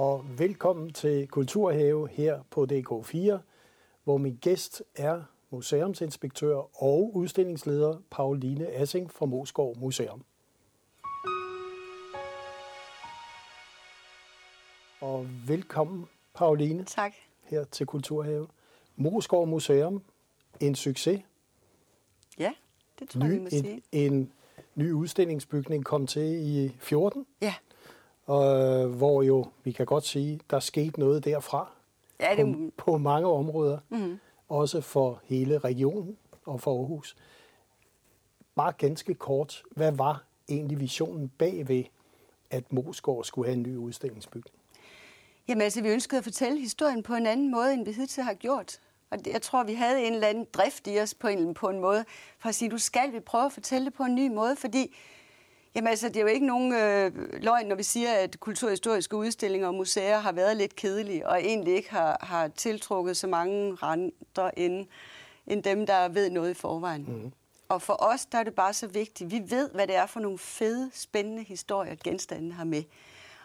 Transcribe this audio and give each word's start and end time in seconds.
og 0.00 0.38
velkommen 0.38 0.92
til 0.92 1.28
Kulturhave 1.28 2.08
her 2.08 2.42
på 2.50 2.66
DK4, 2.72 3.38
hvor 4.04 4.16
min 4.16 4.38
gæst 4.40 4.82
er 4.96 5.22
museumsinspektør 5.50 6.82
og 6.82 7.10
udstillingsleder 7.14 7.98
Pauline 8.10 8.66
Assing 8.66 9.10
fra 9.10 9.26
Moskov 9.26 9.78
Museum. 9.78 10.24
Og 15.00 15.26
velkommen, 15.46 16.06
Pauline. 16.34 16.84
Tak. 16.84 17.12
Her 17.42 17.64
til 17.64 17.86
Kulturhave. 17.86 18.48
Moskov 18.96 19.46
Museum, 19.46 20.02
en 20.60 20.74
succes. 20.74 21.22
Ja, 22.38 22.52
det 22.98 23.08
tror 23.08 23.20
jeg, 23.20 23.30
vi 23.30 23.38
må 23.38 23.44
en, 23.44 23.50
sige. 23.50 23.82
En 23.92 24.32
ny 24.74 24.92
udstillingsbygning 24.92 25.84
kom 25.84 26.06
til 26.06 26.56
i 26.56 26.76
14. 26.78 27.26
Ja. 27.42 27.54
Og, 28.30 28.86
hvor 28.88 29.22
jo, 29.22 29.46
vi 29.64 29.72
kan 29.72 29.86
godt 29.86 30.04
sige, 30.06 30.40
der 30.50 30.60
skete 30.60 31.00
noget 31.00 31.24
derfra 31.24 31.70
Ja, 32.20 32.36
det, 32.36 32.70
på, 32.76 32.92
på 32.92 32.98
mange 32.98 33.28
områder. 33.28 33.78
mm, 33.88 34.18
Også 34.48 34.80
for 34.80 35.20
hele 35.24 35.58
regionen 35.58 36.16
og 36.46 36.60
for 36.60 36.78
Aarhus. 36.78 37.16
Bare 38.54 38.72
ganske 38.72 39.14
kort, 39.14 39.62
hvad 39.70 39.92
var 39.92 40.24
egentlig 40.48 40.80
visionen 40.80 41.28
bagved, 41.28 41.84
at 42.50 42.72
Moskov 42.72 43.24
skulle 43.24 43.48
have 43.48 43.56
en 43.56 43.62
ny 43.62 43.76
udstillingsbygning? 43.76 44.56
jamen 45.48 45.62
altså, 45.62 45.82
vi 45.82 45.88
ønskede 45.88 46.18
at 46.18 46.24
fortælle 46.24 46.60
historien 46.60 47.02
på 47.02 47.14
en 47.14 47.26
anden 47.26 47.50
måde, 47.50 47.72
end 47.74 47.84
vi 47.84 47.92
hidtil 47.92 48.22
har 48.22 48.34
gjort. 48.34 48.78
Og 49.10 49.18
det, 49.18 49.26
jeg 49.32 49.42
tror, 49.42 49.64
vi 49.64 49.74
havde 49.74 50.02
en 50.06 50.14
eller 50.14 50.28
anden 50.28 50.46
drift 50.52 50.86
i 50.86 50.98
os 51.00 51.14
på 51.14 51.28
en, 51.28 51.54
på 51.54 51.68
en 51.68 51.78
måde, 51.80 52.04
for 52.38 52.48
at 52.48 52.54
sige, 52.54 52.70
du 52.70 52.78
skal 52.78 53.12
vi 53.12 53.20
prøve 53.20 53.44
at 53.46 53.52
fortælle 53.52 53.84
det 53.84 53.94
på 53.94 54.02
en 54.02 54.14
ny 54.14 54.28
måde, 54.28 54.56
fordi 54.56 54.96
Jamen 55.74 55.88
altså, 55.88 56.08
det 56.08 56.16
er 56.16 56.20
jo 56.20 56.26
ikke 56.26 56.46
nogen 56.46 56.72
øh, 56.72 57.12
løgn, 57.42 57.66
når 57.66 57.76
vi 57.76 57.82
siger, 57.82 58.12
at 58.12 58.40
kulturhistoriske 58.40 59.16
udstillinger 59.16 59.68
og 59.68 59.74
museer 59.74 60.18
har 60.18 60.32
været 60.32 60.56
lidt 60.56 60.76
kedelige, 60.76 61.28
og 61.28 61.40
egentlig 61.40 61.74
ikke 61.74 61.90
har, 61.90 62.18
har 62.20 62.48
tiltrukket 62.48 63.16
så 63.16 63.26
mange 63.26 63.74
renter 63.74 64.50
end, 64.56 64.86
end 65.46 65.62
dem, 65.62 65.86
der 65.86 66.08
ved 66.08 66.30
noget 66.30 66.50
i 66.50 66.54
forvejen. 66.54 67.04
Mm. 67.08 67.32
Og 67.68 67.82
for 67.82 67.96
os, 67.98 68.26
der 68.26 68.38
er 68.38 68.42
det 68.42 68.54
bare 68.54 68.72
så 68.72 68.86
vigtigt. 68.86 69.30
Vi 69.30 69.42
ved, 69.46 69.70
hvad 69.70 69.86
det 69.86 69.96
er 69.96 70.06
for 70.06 70.20
nogle 70.20 70.38
fede, 70.38 70.90
spændende 70.94 71.42
historier, 71.42 71.94
genstanden 72.04 72.52
har 72.52 72.64
med. 72.64 72.82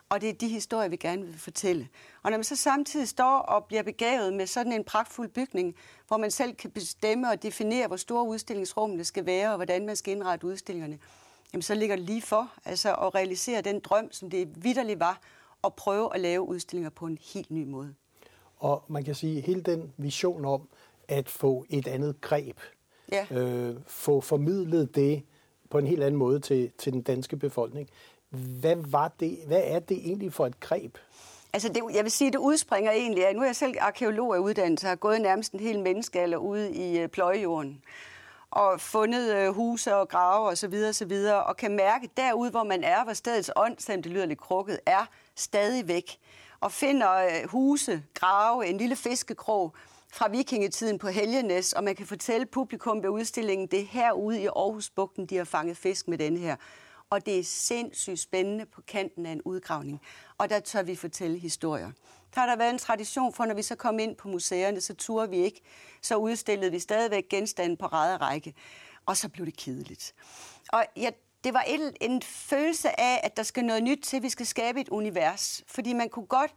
Og 0.09 0.21
det 0.21 0.29
er 0.29 0.33
de 0.33 0.47
historier, 0.47 0.89
vi 0.89 0.95
gerne 0.95 1.25
vil 1.25 1.39
fortælle. 1.39 1.87
Og 2.23 2.31
når 2.31 2.37
man 2.37 2.43
så 2.43 2.55
samtidig 2.55 3.07
står 3.07 3.37
og 3.37 3.65
bliver 3.65 3.83
begavet 3.83 4.33
med 4.33 4.47
sådan 4.47 4.71
en 4.71 4.83
pragtfuld 4.83 5.29
bygning, 5.29 5.75
hvor 6.07 6.17
man 6.17 6.31
selv 6.31 6.55
kan 6.55 6.71
bestemme 6.71 7.29
og 7.29 7.43
definere, 7.43 7.87
hvor 7.87 7.97
store 7.97 8.27
udstillingsrummene 8.27 9.03
skal 9.03 9.25
være, 9.25 9.49
og 9.49 9.55
hvordan 9.55 9.85
man 9.85 9.95
skal 9.95 10.13
indrette 10.13 10.47
udstillingerne, 10.47 10.99
jamen 11.55 11.61
så 11.61 11.75
ligger 11.75 11.95
det 11.95 12.05
lige 12.05 12.21
for 12.21 12.51
altså 12.65 12.95
at 12.95 13.15
realisere 13.15 13.61
den 13.61 13.79
drøm, 13.79 14.11
som 14.11 14.29
det 14.29 14.63
vidderligt 14.63 14.99
var, 14.99 15.19
at 15.63 15.73
prøve 15.73 16.15
at 16.15 16.21
lave 16.21 16.41
udstillinger 16.41 16.89
på 16.89 17.05
en 17.05 17.17
helt 17.33 17.51
ny 17.51 17.63
måde. 17.63 17.93
Og 18.57 18.83
man 18.87 19.03
kan 19.03 19.15
sige, 19.15 19.41
hele 19.41 19.61
den 19.61 19.93
vision 19.97 20.45
om 20.45 20.67
at 21.07 21.29
få 21.29 21.65
et 21.69 21.87
andet 21.87 22.21
greb, 22.21 22.57
Ja. 23.11 23.25
øh, 23.31 23.75
få 23.87 24.21
formidlet 24.21 24.95
det 24.95 25.23
på 25.69 25.77
en 25.77 25.87
helt 25.87 26.03
anden 26.03 26.17
måde 26.17 26.39
til, 26.39 26.71
til 26.77 26.93
den 26.93 27.01
danske 27.01 27.37
befolkning. 27.37 27.89
Hvad, 28.29 28.75
var 28.75 29.13
det, 29.19 29.37
hvad 29.47 29.61
er 29.65 29.79
det 29.79 29.97
egentlig 29.97 30.33
for 30.33 30.45
et 30.45 30.59
greb? 30.59 30.97
Altså, 31.53 31.69
det, 31.69 31.81
jeg 31.93 32.03
vil 32.03 32.11
sige, 32.11 32.31
det 32.31 32.37
udspringer 32.37 32.91
egentlig 32.91 33.27
af, 33.27 33.35
nu 33.35 33.41
er 33.41 33.45
jeg 33.45 33.55
selv 33.55 33.73
arkeolog 33.79 34.35
af 34.35 34.39
uddannelse, 34.39 34.87
har 34.87 34.95
gået 34.95 35.21
nærmest 35.21 35.53
en 35.53 35.59
hel 35.59 35.79
menneskealder 35.79 36.37
ude 36.37 36.71
i 36.73 36.99
øh, 36.99 37.09
pløjejorden 37.09 37.81
og 38.55 38.81
fundet 38.81 39.35
øh, 39.35 39.49
huse 39.49 39.95
og 39.95 40.09
grave 40.09 40.47
og 40.47 40.57
så 40.57 40.67
videre, 40.67 40.89
og 40.89 40.95
så 40.95 41.05
videre, 41.05 41.43
og 41.43 41.57
kan 41.57 41.75
mærke 41.75 42.09
derude, 42.17 42.51
hvor 42.51 42.63
man 42.63 42.83
er, 42.83 43.03
hvor 43.03 43.13
stedets 43.13 43.51
ånd, 43.55 43.75
selvom 43.79 44.03
det 44.03 44.11
lyder 44.11 44.25
lidt 44.25 44.39
krukket, 44.39 44.79
er 44.85 45.05
stadig 45.35 45.87
væk. 45.87 46.17
Og 46.59 46.71
finder 46.71 47.13
øh, 47.13 47.49
huse, 47.49 48.03
grave, 48.13 48.67
en 48.67 48.77
lille 48.77 48.95
fiskekrog 48.95 49.75
fra 50.13 50.29
vikingetiden 50.29 50.99
på 50.99 51.07
Helgenæs, 51.07 51.73
og 51.73 51.83
man 51.83 51.95
kan 51.95 52.05
fortælle 52.05 52.45
publikum 52.45 53.03
ved 53.03 53.09
udstillingen, 53.09 53.67
det 53.67 53.79
er 53.79 53.85
herude 53.85 54.41
i 54.41 54.45
Aarhusbugten, 54.45 55.25
de 55.25 55.37
har 55.37 55.43
fanget 55.43 55.77
fisk 55.77 56.07
med 56.07 56.17
den 56.17 56.37
her. 56.37 56.55
Og 57.09 57.25
det 57.25 57.39
er 57.39 57.43
sindssygt 57.43 58.19
spændende 58.19 58.65
på 58.65 58.81
kanten 58.81 59.25
af 59.25 59.31
en 59.31 59.41
udgravning. 59.41 60.01
Og 60.37 60.49
der 60.49 60.59
tør 60.59 60.83
vi 60.83 60.95
fortælle 60.95 61.37
historier. 61.37 61.91
Der 62.35 62.41
har 62.41 62.47
der 62.47 62.55
været 62.55 62.69
en 62.69 62.77
tradition 62.77 63.33
for, 63.33 63.45
når 63.45 63.53
vi 63.53 63.61
så 63.61 63.75
kom 63.75 63.99
ind 63.99 64.15
på 64.15 64.27
museerne, 64.27 64.81
så 64.81 64.93
turde 64.93 65.29
vi 65.29 65.37
ikke. 65.37 65.61
Så 66.01 66.15
udstillede 66.15 66.71
vi 66.71 66.79
stadigvæk 66.79 67.29
genstande 67.29 67.77
på 67.77 67.85
ræde 67.85 68.17
række. 68.17 68.53
Og 69.05 69.17
så 69.17 69.29
blev 69.29 69.45
det 69.45 69.57
kedeligt. 69.57 70.13
Og 70.67 70.85
jeg 70.95 71.13
det 71.45 71.53
var 71.53 71.65
et, 71.67 71.97
en 72.01 72.21
følelse 72.21 72.99
af, 72.99 73.19
at 73.23 73.37
der 73.37 73.43
skal 73.43 73.65
noget 73.65 73.83
nyt 73.83 73.99
til, 74.03 74.23
vi 74.23 74.29
skal 74.29 74.45
skabe 74.45 74.81
et 74.81 74.89
univers. 74.89 75.63
Fordi 75.67 75.93
man 75.93 76.09
kunne 76.09 76.25
godt 76.25 76.51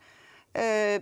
øh, 0.56 1.00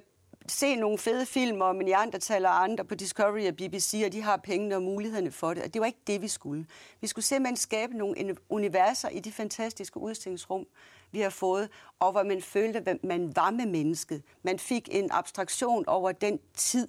se 0.48 0.76
nogle 0.76 0.98
fede 0.98 1.26
film 1.26 1.60
om 1.60 1.76
Neandertal 1.76 2.47
og 2.47 2.62
andre 2.62 2.84
på 2.84 2.94
Discovery 2.94 3.48
og 3.48 3.56
BBC, 3.56 4.03
og 4.06 4.12
de 4.12 4.22
har 4.22 4.36
pengene 4.36 4.76
og 4.76 4.82
mulighederne 4.82 5.32
for 5.32 5.54
det. 5.54 5.62
Og 5.62 5.75
det 5.75 5.81
var 5.81 5.86
ikke 5.86 6.03
det, 6.06 6.22
vi 6.22 6.28
skulle. 6.28 6.66
Vi 7.00 7.06
skulle 7.06 7.25
simpelthen 7.25 7.56
skabe 7.56 7.97
nogle 7.97 8.36
universer 8.48 9.09
i 9.09 9.20
de 9.20 9.32
fantastiske 9.32 10.00
udstillingsrum, 10.00 10.66
vi 11.12 11.21
har 11.21 11.31
fået, 11.31 11.69
og 11.99 12.12
hvor 12.12 12.22
man 12.22 12.43
følte, 12.43 12.83
at 12.87 13.05
man 13.05 13.37
var 13.37 13.50
med 13.50 13.67
mennesket. 13.67 14.22
Man 14.43 14.59
fik 14.59 14.89
en 14.93 15.09
abstraktion 15.11 15.84
over 15.87 16.12
den 16.12 16.39
tid, 16.55 16.89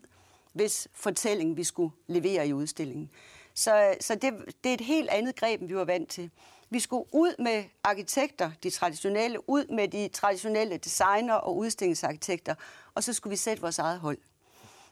hvis 0.54 0.88
fortælling 0.94 1.58
vi 1.58 1.64
skulle 1.64 1.92
levere 2.08 2.48
i 2.48 2.54
udstillingen. 2.54 3.10
Så, 3.54 3.96
så 4.00 4.16
det, 4.16 4.34
det 4.64 4.70
er 4.70 4.74
et 4.74 4.82
helt 4.82 5.10
andet 5.10 5.36
greb, 5.36 5.62
end 5.62 5.70
vi 5.70 5.76
var 5.76 5.86
vant 5.86 6.10
til. 6.10 6.32
Vi 6.70 6.80
skulle 6.80 7.06
ud 7.14 7.44
med 7.44 7.64
arkitekter, 7.84 8.52
de 8.64 8.70
traditionelle, 8.70 9.50
ud 9.50 9.66
med 9.76 9.88
de 9.88 10.08
traditionelle 10.08 10.78
designer 10.78 11.34
og 11.34 11.58
udstillingsarkitekter, 11.58 12.56
og 12.96 13.04
så 13.04 13.14
skulle 13.14 13.32
vi 13.32 13.38
sætte 13.38 13.62
vores 13.62 13.80
eget 13.80 14.00
hold. 14.00 14.18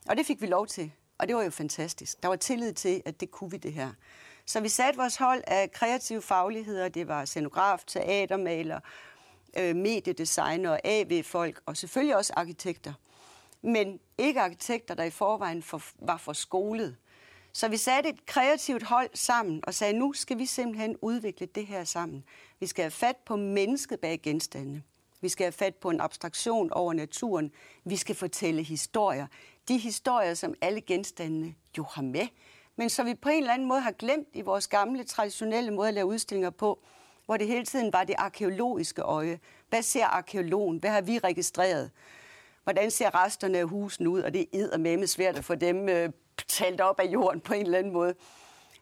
Og 0.09 0.18
det 0.18 0.25
fik 0.25 0.41
vi 0.41 0.47
lov 0.47 0.68
til, 0.68 0.91
og 1.18 1.28
det 1.28 1.35
var 1.35 1.44
jo 1.44 1.50
fantastisk. 1.50 2.24
Der 2.24 2.30
var 2.30 2.35
tillid 2.35 2.74
til, 2.74 3.02
at 3.06 3.19
det 3.19 3.31
kunne 3.31 3.52
vi 3.52 3.58
det 3.58 3.74
her. 3.74 3.91
Så 4.46 4.59
vi 4.59 4.69
satte 4.69 5.00
vores 5.00 5.16
hold 5.16 5.44
af 5.47 5.72
kreative 5.72 6.22
fagligheder. 6.22 6.90
Det 6.90 7.08
var 7.08 7.25
scenograf, 7.25 7.84
teatermaler, 7.88 8.80
øh, 9.55 9.75
mediedesigner, 9.75 10.77
AV-folk 10.83 11.61
og 11.66 11.77
selvfølgelig 11.77 12.16
også 12.16 12.33
arkitekter. 12.35 12.93
Men 13.61 13.99
ikke 14.17 14.41
arkitekter, 14.41 14.95
der 14.95 15.03
i 15.03 15.09
forvejen 15.09 15.63
for, 15.63 15.81
var 15.99 16.17
for 16.17 16.33
skolet. 16.33 16.95
Så 17.53 17.67
vi 17.67 17.77
satte 17.77 18.09
et 18.09 18.25
kreativt 18.25 18.83
hold 18.83 19.09
sammen 19.13 19.61
og 19.63 19.73
sagde, 19.73 19.93
nu 19.93 20.13
skal 20.13 20.38
vi 20.38 20.45
simpelthen 20.45 20.97
udvikle 21.01 21.47
det 21.47 21.67
her 21.67 21.83
sammen. 21.83 22.23
Vi 22.59 22.66
skal 22.66 22.83
have 22.83 22.91
fat 22.91 23.16
på 23.16 23.35
mennesket 23.35 23.99
bag 23.99 24.21
genstandene. 24.21 24.83
Vi 25.21 25.29
skal 25.29 25.43
have 25.43 25.51
fat 25.51 25.75
på 25.75 25.89
en 25.89 26.01
abstraktion 26.01 26.72
over 26.72 26.93
naturen. 26.93 27.51
Vi 27.83 27.95
skal 27.95 28.16
fortælle 28.16 28.63
historier. 28.63 29.27
De 29.67 29.77
historier, 29.77 30.33
som 30.33 30.53
alle 30.61 30.81
genstandene 30.81 31.55
jo 31.77 31.83
har 31.83 32.01
med. 32.01 32.27
Men 32.75 32.89
så 32.89 33.03
vi 33.03 33.13
på 33.13 33.29
en 33.29 33.37
eller 33.37 33.53
anden 33.53 33.67
måde 33.67 33.81
har 33.81 33.91
glemt 33.91 34.27
i 34.33 34.41
vores 34.41 34.67
gamle, 34.67 35.03
traditionelle 35.03 35.72
måde 35.72 35.87
at 35.87 35.93
lave 35.93 36.07
udstillinger 36.07 36.49
på, 36.49 36.79
hvor 37.25 37.38
det 37.38 37.47
hele 37.47 37.66
tiden 37.66 37.94
var 37.94 38.03
det 38.03 38.16
arkeologiske 38.18 39.02
øje. 39.02 39.40
Hvad 39.69 39.81
ser 39.81 40.06
arkeologen? 40.06 40.78
Hvad 40.78 40.90
har 40.90 41.02
vi 41.02 41.18
registreret? 41.18 41.91
Hvordan 42.63 42.91
ser 42.91 43.24
resterne 43.24 43.58
af 43.58 43.66
husen 43.66 44.08
ud? 44.08 44.22
Og 44.22 44.34
det 44.34 44.47
er 44.53 44.78
med 44.78 45.08
svært 45.08 45.38
at 45.38 45.46
få 45.46 45.56
dem 45.56 45.90
øh, 45.90 46.09
talt 46.47 46.81
op 46.81 47.00
af 47.00 47.06
jorden 47.06 47.41
på 47.41 47.53
en 47.53 47.66
eller 47.66 47.78
anden 47.78 47.94
måde. 47.94 48.16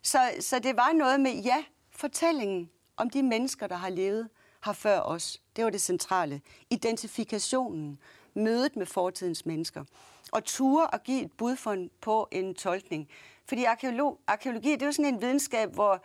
Så, 0.02 0.20
så 0.40 0.60
det 0.60 0.78
var 0.78 0.94
noget 0.94 1.20
med, 1.20 1.32
ja, 1.32 1.64
fortællingen 1.92 2.70
om 2.98 3.10
de 3.10 3.24
mennesker, 3.24 3.68
der 3.68 3.76
har 3.76 3.90
levet 3.90 4.30
her 4.66 4.74
før 4.74 5.00
os. 5.00 5.42
Det 5.56 5.64
var 5.64 5.70
det 5.70 5.82
centrale. 5.82 6.42
Identifikationen, 6.70 8.00
mødet 8.34 8.76
med 8.76 8.86
fortidens 8.86 9.46
mennesker. 9.46 9.84
Og 10.32 10.44
ture 10.44 10.96
at 10.96 11.04
give 11.04 11.26
et 11.26 11.32
bud 11.32 11.56
for 11.56 11.72
en, 11.72 11.90
på 12.02 12.28
en 12.32 12.56
tolkning. 12.56 13.10
Fordi 13.46 13.64
arkeolog, 13.64 14.20
arkeologi, 14.28 14.72
det 14.72 14.82
er 14.82 14.86
jo 14.86 14.92
sådan 14.92 15.14
en 15.14 15.22
videnskab, 15.22 15.74
hvor 15.74 16.04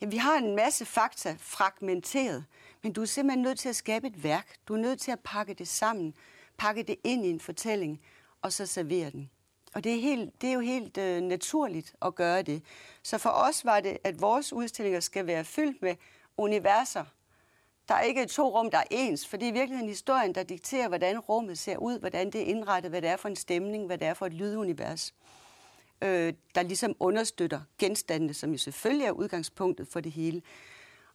Jamen, 0.00 0.12
vi 0.12 0.16
har 0.16 0.38
en 0.38 0.56
masse 0.56 0.84
fakta 0.84 1.36
fragmenteret, 1.38 2.44
men 2.82 2.92
du 2.92 3.02
er 3.02 3.06
simpelthen 3.06 3.42
nødt 3.42 3.58
til 3.58 3.68
at 3.68 3.76
skabe 3.76 4.06
et 4.06 4.22
værk. 4.22 4.56
Du 4.68 4.74
er 4.74 4.78
nødt 4.78 5.00
til 5.00 5.10
at 5.10 5.20
pakke 5.24 5.54
det 5.54 5.68
sammen, 5.68 6.14
pakke 6.58 6.82
det 6.82 6.96
ind 7.04 7.26
i 7.26 7.30
en 7.30 7.40
fortælling, 7.40 8.00
og 8.42 8.52
så 8.52 8.66
servere 8.66 9.10
den. 9.10 9.30
Og 9.74 9.84
det 9.84 9.94
er, 9.94 10.00
helt, 10.00 10.40
det 10.40 10.48
er 10.48 10.52
jo 10.52 10.60
helt 10.60 10.98
øh, 10.98 11.22
naturligt 11.22 11.94
at 12.02 12.14
gøre 12.14 12.42
det. 12.42 12.62
Så 13.02 13.18
for 13.18 13.30
os 13.30 13.64
var 13.64 13.80
det, 13.80 13.98
at 14.04 14.20
vores 14.20 14.52
udstillinger 14.52 15.00
skal 15.00 15.26
være 15.26 15.44
fyldt 15.44 15.82
med 15.82 15.94
universer. 16.36 17.04
Der 17.88 17.94
er 17.94 18.02
ikke 18.02 18.26
to 18.26 18.58
rum, 18.58 18.70
der 18.70 18.78
er 18.78 18.84
ens, 18.90 19.28
for 19.28 19.36
det 19.36 19.46
er 19.46 19.50
i 19.50 19.54
virkeligheden 19.54 19.88
historien, 19.88 20.34
der 20.34 20.42
dikterer, 20.42 20.88
hvordan 20.88 21.18
rummet 21.18 21.58
ser 21.58 21.76
ud, 21.76 21.98
hvordan 21.98 22.30
det 22.30 22.40
er 22.40 22.44
indrettet, 22.44 22.90
hvad 22.90 23.02
det 23.02 23.10
er 23.10 23.16
for 23.16 23.28
en 23.28 23.36
stemning, 23.36 23.86
hvad 23.86 23.98
det 23.98 24.08
er 24.08 24.14
for 24.14 24.26
et 24.26 24.32
lydunivers, 24.32 25.14
øh, 26.02 26.32
der 26.54 26.62
ligesom 26.62 26.96
understøtter 27.00 27.60
genstandene, 27.78 28.34
som 28.34 28.52
jo 28.52 28.58
selvfølgelig 28.58 29.06
er 29.06 29.12
udgangspunktet 29.12 29.88
for 29.88 30.00
det 30.00 30.12
hele. 30.12 30.42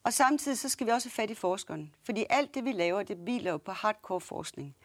Og 0.04 0.14
samtidig 0.14 0.58
så 0.58 0.70
skal 0.70 0.88
vi 0.88 0.92
også 0.92 1.10
have 1.10 1.24
fat 1.24 1.30
i 1.30 1.36
forskeren, 1.36 1.96
fordi 2.04 2.26
alt 2.30 2.56
det, 2.56 2.66
vi 2.66 2.72
laver, 2.72 3.04
det 3.04 3.18
hviler 3.18 3.52
jo 3.52 3.58
på 3.58 3.72
hardcore 3.72 4.22
forskning. 4.22 4.76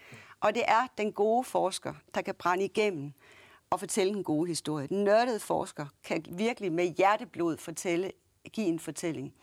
Og 0.40 0.54
det 0.54 0.62
er 0.68 0.86
den 0.98 1.12
gode 1.12 1.44
forsker, 1.44 1.94
der 2.14 2.22
kan 2.22 2.34
brænde 2.34 2.64
igennem 2.64 3.12
og 3.70 3.80
fortælle 3.80 4.12
en 4.12 4.24
god 4.24 4.46
historie. 4.46 4.86
Den 4.86 5.04
nørdede 5.04 5.40
forsker 5.40 5.86
kan 6.04 6.24
virkelig 6.30 6.72
med 6.72 6.94
hjerteblod 6.96 7.56
fortælle, 7.56 8.12
give 8.52 8.66
en 8.66 8.78
fortælling. 8.78 9.34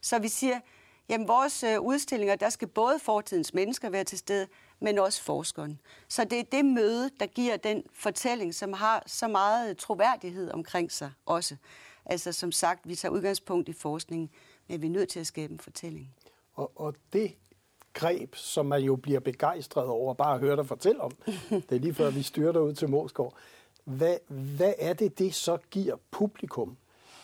Så 0.00 0.18
vi 0.18 0.28
siger, 0.28 0.60
Jamen, 1.08 1.28
vores 1.28 1.62
øh, 1.62 1.80
udstillinger, 1.80 2.36
der 2.36 2.50
skal 2.50 2.68
både 2.68 2.98
fortidens 2.98 3.54
mennesker 3.54 3.90
være 3.90 4.04
til 4.04 4.18
stede, 4.18 4.46
men 4.80 4.98
også 4.98 5.22
forskeren. 5.22 5.80
Så 6.08 6.24
det 6.24 6.38
er 6.38 6.44
det 6.52 6.64
møde, 6.64 7.10
der 7.20 7.26
giver 7.26 7.56
den 7.56 7.82
fortælling, 7.92 8.54
som 8.54 8.72
har 8.72 9.02
så 9.06 9.28
meget 9.28 9.78
troværdighed 9.78 10.50
omkring 10.50 10.92
sig 10.92 11.12
også. 11.26 11.56
Altså 12.04 12.32
som 12.32 12.52
sagt, 12.52 12.88
vi 12.88 12.94
tager 12.94 13.12
udgangspunkt 13.12 13.68
i 13.68 13.72
forskningen, 13.72 14.30
men 14.68 14.82
vi 14.82 14.86
er 14.86 14.90
nødt 14.90 15.08
til 15.08 15.20
at 15.20 15.26
skabe 15.26 15.52
en 15.52 15.60
fortælling. 15.60 16.14
Og, 16.54 16.72
og 16.74 16.94
det 17.12 17.36
greb, 17.92 18.34
som 18.34 18.66
man 18.66 18.82
jo 18.82 18.96
bliver 18.96 19.20
begejstret 19.20 19.86
over 19.86 20.14
bare 20.14 20.34
at 20.34 20.40
høre 20.40 20.56
dig 20.56 20.66
fortælle 20.66 21.00
om, 21.00 21.12
det 21.50 21.72
er 21.72 21.78
lige 21.78 21.94
før 21.94 22.10
vi 22.10 22.22
styrer 22.22 22.58
ud 22.58 22.72
til 22.74 22.90
Moskov. 22.90 23.36
Hvad, 23.84 24.16
hvad 24.28 24.74
er 24.78 24.92
det, 24.92 25.18
det 25.18 25.34
så 25.34 25.58
giver 25.70 25.96
publikum, 26.10 26.76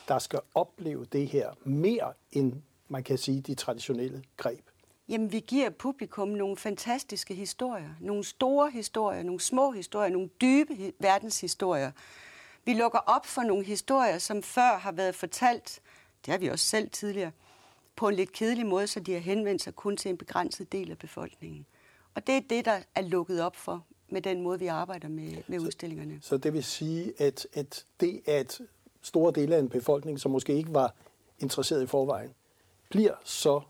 der 0.08 0.18
skal 0.18 0.40
opleve 0.54 1.04
det 1.04 1.28
her 1.28 1.50
mere 1.64 2.12
end, 2.32 2.52
man 2.88 3.02
kan 3.02 3.18
sige, 3.18 3.40
de 3.40 3.54
traditionelle 3.54 4.24
greb? 4.36 4.64
Jamen, 5.08 5.32
vi 5.32 5.40
giver 5.40 5.70
publikum 5.70 6.28
nogle 6.28 6.56
fantastiske 6.56 7.34
historier. 7.34 7.90
Nogle 8.00 8.24
store 8.24 8.70
historier, 8.70 9.22
nogle 9.22 9.40
små 9.40 9.70
historier, 9.70 10.10
nogle 10.10 10.28
dybe 10.40 10.92
verdenshistorier. 10.98 11.90
Vi 12.64 12.74
lukker 12.74 12.98
op 12.98 13.26
for 13.26 13.42
nogle 13.42 13.64
historier, 13.64 14.18
som 14.18 14.42
før 14.42 14.78
har 14.78 14.92
været 14.92 15.14
fortalt, 15.14 15.80
det 16.26 16.32
har 16.32 16.38
vi 16.38 16.48
også 16.48 16.64
selv 16.64 16.90
tidligere, 16.90 17.30
på 17.96 18.08
en 18.08 18.14
lidt 18.14 18.32
kedelig 18.32 18.66
måde, 18.66 18.86
så 18.86 19.00
de 19.00 19.12
har 19.12 19.20
henvendt 19.20 19.62
sig 19.62 19.74
kun 19.74 19.96
til 19.96 20.08
en 20.08 20.18
begrænset 20.18 20.72
del 20.72 20.90
af 20.90 20.98
befolkningen. 20.98 21.66
Og 22.14 22.26
det 22.26 22.36
er 22.36 22.40
det, 22.50 22.64
der 22.64 22.80
er 22.94 23.02
lukket 23.02 23.42
op 23.42 23.56
for 23.56 23.84
med 24.08 24.22
den 24.22 24.42
måde, 24.42 24.58
vi 24.58 24.66
arbejder 24.66 25.08
med, 25.08 25.36
med 25.46 25.60
udstillingerne. 25.60 26.18
Så, 26.22 26.28
så 26.28 26.36
det 26.36 26.52
vil 26.52 26.64
sige, 26.64 27.12
at, 27.18 27.46
at 27.52 27.84
det, 28.00 28.22
at 28.26 28.60
store 29.02 29.32
dele 29.32 29.56
af 29.56 29.60
en 29.60 29.68
befolkning, 29.68 30.20
som 30.20 30.30
måske 30.30 30.54
ikke 30.54 30.74
var 30.74 30.94
interesseret 31.38 31.82
i 31.82 31.86
forvejen, 31.86 32.34
bliver 32.88 33.14
så 33.24 33.60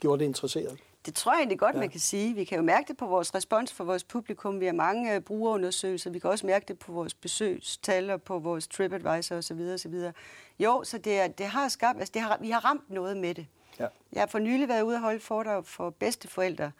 gjort 0.00 0.20
interesseret? 0.20 0.78
Det 1.06 1.14
tror 1.14 1.32
jeg 1.32 1.38
egentlig 1.38 1.58
godt, 1.58 1.74
ja. 1.74 1.80
man 1.80 1.90
kan 1.90 2.00
sige. 2.00 2.34
Vi 2.34 2.44
kan 2.44 2.56
jo 2.56 2.64
mærke 2.64 2.88
det 2.88 2.96
på 2.96 3.06
vores 3.06 3.34
respons 3.34 3.72
for 3.72 3.84
vores 3.84 4.04
publikum. 4.04 4.60
Vi 4.60 4.66
har 4.66 4.72
mange 4.72 5.16
uh, 5.16 5.22
brugerundersøgelser. 5.22 6.10
Vi 6.10 6.18
kan 6.18 6.30
også 6.30 6.46
mærke 6.46 6.64
det 6.68 6.78
på 6.78 6.92
vores 6.92 7.14
besøgstal 7.14 8.10
og 8.10 8.22
på 8.22 8.38
vores 8.38 8.68
TripAdvisor 8.68 9.36
osv. 9.36 9.60
osv. 9.74 9.94
Jo, 10.58 10.84
så 10.84 10.98
det, 10.98 11.20
er, 11.20 11.28
det 11.28 11.46
har 11.46 11.68
skabt, 11.68 11.98
altså 11.98 12.12
det 12.14 12.22
har, 12.22 12.38
vi 12.40 12.50
har 12.50 12.64
ramt 12.64 12.90
noget 12.90 13.16
med 13.16 13.34
det. 13.34 13.46
Ja. 13.78 13.86
Jeg 14.12 14.22
har 14.22 14.26
for 14.26 14.38
nylig 14.38 14.68
været 14.68 14.82
ude 14.82 14.96
og 14.96 15.00
holde 15.00 15.20
foredrag 15.20 15.66
for 15.66 15.90
bedsteforældre 15.90 16.72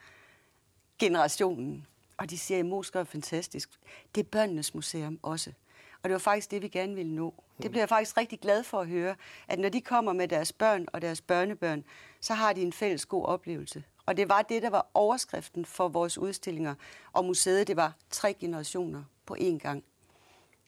generationen, 0.99 1.87
og 2.17 2.31
de 2.31 2.39
siger, 2.39 2.59
at 2.59 2.67
Moskva 2.67 3.01
er 3.01 3.05
fantastisk. 3.05 3.71
Det 4.15 4.21
er 4.21 4.29
børnenes 4.31 4.75
museum 4.75 5.19
også. 5.23 5.53
Og 6.02 6.08
det 6.08 6.12
var 6.12 6.19
faktisk 6.19 6.50
det, 6.50 6.62
vi 6.62 6.69
gerne 6.69 6.94
ville 6.94 7.14
nå. 7.14 7.35
Det 7.62 7.70
bliver 7.70 7.82
jeg 7.82 7.88
faktisk 7.88 8.17
rigtig 8.17 8.41
glad 8.41 8.62
for 8.62 8.81
at 8.81 8.87
høre, 8.88 9.14
at 9.49 9.58
når 9.58 9.69
de 9.69 9.81
kommer 9.81 10.12
med 10.12 10.29
deres 10.29 10.52
børn 10.52 10.87
og 10.93 11.02
deres 11.02 11.20
børnebørn, 11.20 11.85
så 12.20 12.35
har 12.35 12.52
de 12.52 12.62
en 12.62 12.73
fælles 12.73 13.06
god 13.06 13.25
oplevelse. 13.25 13.85
Og 14.06 14.17
det 14.17 14.29
var 14.29 14.43
det, 14.43 14.62
der 14.62 14.70
var 14.70 14.87
overskriften 14.94 15.64
for 15.64 15.88
vores 15.88 16.19
udstillinger. 16.19 16.75
Og 17.12 17.25
museet, 17.25 17.67
det 17.69 17.76
var 17.76 17.93
tre 18.11 18.35
generationer 18.35 19.02
på 19.26 19.37
én 19.41 19.58
gang. 19.58 19.85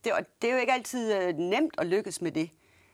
Det, 0.04 0.12
det 0.42 0.50
er 0.50 0.54
jo 0.54 0.60
ikke 0.60 0.72
altid 0.72 1.14
øh, 1.14 1.38
nemt 1.38 1.74
at 1.78 1.86
lykkes 1.86 2.20
med 2.20 2.32
det. 2.32 2.50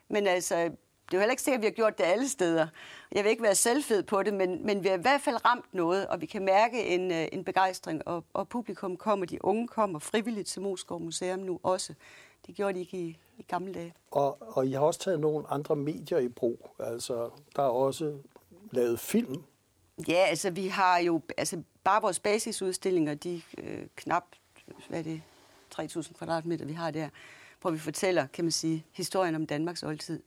Men 0.08 0.26
altså, 0.26 0.56
det 0.56 1.14
er 1.14 1.18
jo 1.18 1.18
heller 1.18 1.30
ikke 1.30 1.42
sikkert, 1.42 1.58
at 1.58 1.62
vi 1.62 1.66
har 1.66 1.72
gjort 1.72 1.98
det 1.98 2.04
alle 2.04 2.28
steder. 2.28 2.66
Jeg 3.12 3.24
vil 3.24 3.30
ikke 3.30 3.42
være 3.42 3.54
selvfed 3.54 4.02
på 4.02 4.22
det, 4.22 4.34
men, 4.34 4.66
men 4.66 4.82
vi 4.82 4.88
har 4.88 4.96
i 4.96 5.00
hvert 5.00 5.20
fald 5.20 5.44
ramt 5.44 5.74
noget, 5.74 6.06
og 6.06 6.20
vi 6.20 6.26
kan 6.26 6.44
mærke 6.44 6.86
en, 6.86 7.12
øh, 7.12 7.28
en 7.32 7.44
begejstring, 7.44 8.08
og, 8.08 8.24
og 8.32 8.48
publikum 8.48 8.96
kommer, 8.96 9.26
de 9.26 9.44
unge 9.44 9.68
kommer 9.68 9.98
frivilligt 9.98 10.48
til 10.48 10.62
Moskov 10.62 11.00
Museum 11.00 11.38
nu 11.38 11.60
også. 11.62 11.94
Det 12.48 12.56
gjorde 12.56 12.74
de 12.74 12.80
ikke 12.80 12.98
i, 12.98 13.18
i 13.38 13.42
gamle 13.48 13.74
dage. 13.74 13.94
Og, 14.10 14.38
og 14.40 14.66
I 14.66 14.72
har 14.72 14.80
også 14.80 15.00
taget 15.00 15.20
nogle 15.20 15.46
andre 15.50 15.76
medier 15.76 16.18
i 16.18 16.28
brug. 16.28 16.70
Altså, 16.78 17.30
der 17.56 17.62
er 17.62 17.66
også 17.66 18.18
lavet 18.70 19.00
film. 19.00 19.42
Ja, 20.08 20.26
altså 20.28 20.50
vi 20.50 20.66
har 20.66 20.98
jo, 20.98 21.20
altså 21.36 21.62
bare 21.84 22.02
vores 22.02 22.20
basisudstillinger, 22.20 23.14
de 23.14 23.42
øh, 23.58 23.86
knap, 23.96 24.24
hvad 24.88 24.98
er 24.98 25.02
det, 25.02 25.22
3.000 25.74 26.12
kvadratmeter, 26.12 26.64
vi 26.66 26.72
har 26.72 26.90
der, 26.90 27.08
hvor 27.60 27.70
vi 27.70 27.78
fortæller, 27.78 28.26
kan 28.26 28.44
man 28.44 28.52
sige, 28.52 28.84
historien 28.92 29.34
om 29.34 29.46
Danmarks 29.46 29.82
oldtid. 29.82 30.22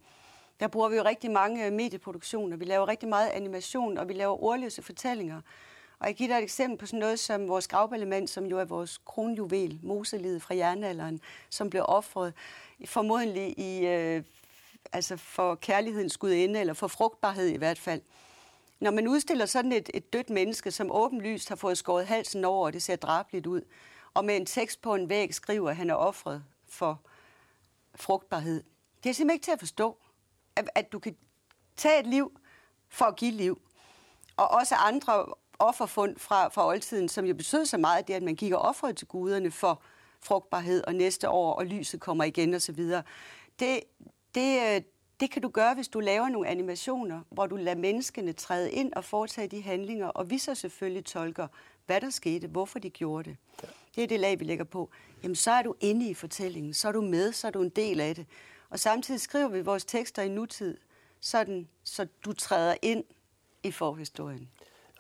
Der 0.60 0.68
bruger 0.68 0.90
vi 0.90 0.96
jo 0.96 1.04
rigtig 1.04 1.32
mange 1.32 1.66
øh, 1.66 1.74
medieproduktioner. 1.74 2.58
Vi 2.58 2.66
laver 2.66 2.88
rigtig 2.88 3.10
meget 3.10 3.30
animation, 3.30 3.98
og 3.98 4.08
vi 4.08 4.14
laver 4.14 4.44
ordløse 4.44 4.82
fortællinger. 4.82 5.42
Og 6.02 6.08
jeg 6.08 6.16
giver 6.16 6.28
dig 6.28 6.38
et 6.38 6.44
eksempel 6.44 6.78
på 6.78 6.86
sådan 6.86 7.00
noget 7.00 7.20
som 7.20 7.48
vores 7.48 7.68
gravelement, 7.68 8.30
som 8.30 8.46
jo 8.46 8.60
er 8.60 8.66
vores 8.66 8.98
kronjuvel, 9.06 9.80
moselivet 9.84 10.42
fra 10.42 10.56
jernalderen, 10.56 11.22
som 11.50 11.70
blev 11.70 11.86
offret 11.88 12.34
formodentlig 12.86 13.60
i, 13.60 13.86
øh, 13.86 14.24
altså 14.92 15.18
for 15.18 15.56
kærlighedens 15.56 16.18
gudinde, 16.18 16.60
eller 16.60 16.74
for 16.74 16.88
frugtbarhed 16.88 17.48
i 17.48 17.58
hvert 17.58 17.80
fald. 17.80 18.02
Når 18.80 18.92
man 18.92 19.08
udstiller 19.08 19.46
sådan 19.46 19.72
et, 19.72 19.90
et 19.94 20.14
dødt 20.14 20.30
menneske, 20.30 20.72
som 20.72 20.92
åbenlyst 20.92 21.50
har 21.50 21.56
fået 21.56 21.78
skåret 21.78 22.08
halsen 22.08 22.46
over, 22.46 22.66
og 22.66 22.74
det 22.74 22.82
ser 22.82 22.96
drabligt 22.96 23.48
ud, 23.48 23.62
og 24.14 24.26
med 24.26 24.36
en 24.36 24.46
tekst 24.46 24.82
på 24.82 24.96
en 24.96 25.10
væg 25.10 25.34
skriver, 25.34 25.70
at 25.70 25.76
han 25.76 25.90
er 25.90 25.96
offret 25.96 26.44
for 26.68 27.02
frugtbarhed. 27.96 28.64
Det 29.04 29.10
er 29.10 29.14
simpelthen 29.14 29.36
ikke 29.36 29.44
til 29.44 29.52
at 29.52 29.60
forstå, 29.60 29.98
at, 30.56 30.70
at 30.76 30.92
du 30.92 31.00
kan 31.00 31.16
tage 31.76 32.00
et 32.00 32.08
liv 32.08 32.40
for 32.90 33.06
at 33.06 33.16
give 33.16 33.32
liv. 33.32 33.62
Og 34.38 34.48
også 34.52 34.76
andre 34.76 35.26
offerfund 35.62 36.18
fra, 36.18 36.48
fra 36.48 36.68
oldtiden, 36.68 37.10
som 37.10 37.26
jo 37.26 37.34
betød 37.34 37.66
så 37.66 37.78
meget, 37.78 38.08
det 38.08 38.14
at 38.14 38.24
man 38.24 38.36
gik 38.36 38.54
og 38.54 38.60
offrede 38.62 38.94
til 38.94 39.08
guderne 39.08 39.52
for 39.52 39.82
frugtbarhed, 40.20 40.84
og 40.88 40.96
næste 40.96 41.30
år, 41.30 41.54
og 41.54 41.66
lyset 41.66 42.00
kommer 42.00 42.24
igen 42.24 42.54
osv. 42.54 42.86
Det, 43.60 43.80
det, 44.36 44.76
øh, 44.76 44.82
det 45.20 45.32
kan 45.32 45.42
du 45.42 45.50
gøre, 45.50 45.74
hvis 45.74 45.88
du 45.88 46.00
laver 46.00 46.30
nogle 46.30 46.48
animationer, 46.48 47.22
hvor 47.30 47.48
du 47.48 47.56
lader 47.56 47.78
menneskene 47.78 48.34
træde 48.34 48.72
ind 48.72 48.94
og 48.94 49.04
foretage 49.04 49.48
de 49.48 49.62
handlinger, 49.62 50.08
og 50.08 50.30
vi 50.30 50.38
så 50.38 50.56
selvfølgelig 50.56 51.06
tolker, 51.06 51.48
hvad 51.86 52.02
der 52.02 52.10
skete, 52.10 52.48
hvorfor 52.48 52.80
de 52.80 52.90
gjorde 52.90 53.30
det. 53.30 53.38
Ja. 53.64 53.68
Det 53.96 54.04
er 54.04 54.08
det 54.08 54.20
lag, 54.20 54.40
vi 54.40 54.46
lægger 54.46 54.64
på. 54.64 54.90
Jamen, 55.24 55.36
så 55.36 55.52
er 55.52 55.62
du 55.62 55.76
inde 55.80 56.10
i 56.10 56.14
fortællingen, 56.14 56.74
så 56.74 56.88
er 56.88 56.92
du 56.92 57.02
med, 57.02 57.34
så 57.34 57.48
er 57.48 57.52
du 57.52 57.62
en 57.62 57.70
del 57.70 58.00
af 58.00 58.16
det. 58.16 58.26
Og 58.70 58.80
samtidig 58.80 59.22
skriver 59.22 59.48
vi 59.48 59.62
vores 59.62 59.86
tekster 59.86 60.22
i 60.22 60.30
nutid, 60.30 60.78
sådan, 61.20 61.68
så 61.84 62.08
du 62.26 62.34
træder 62.34 62.76
ind 62.82 63.04
i 63.64 63.72
forhistorien. 63.72 64.50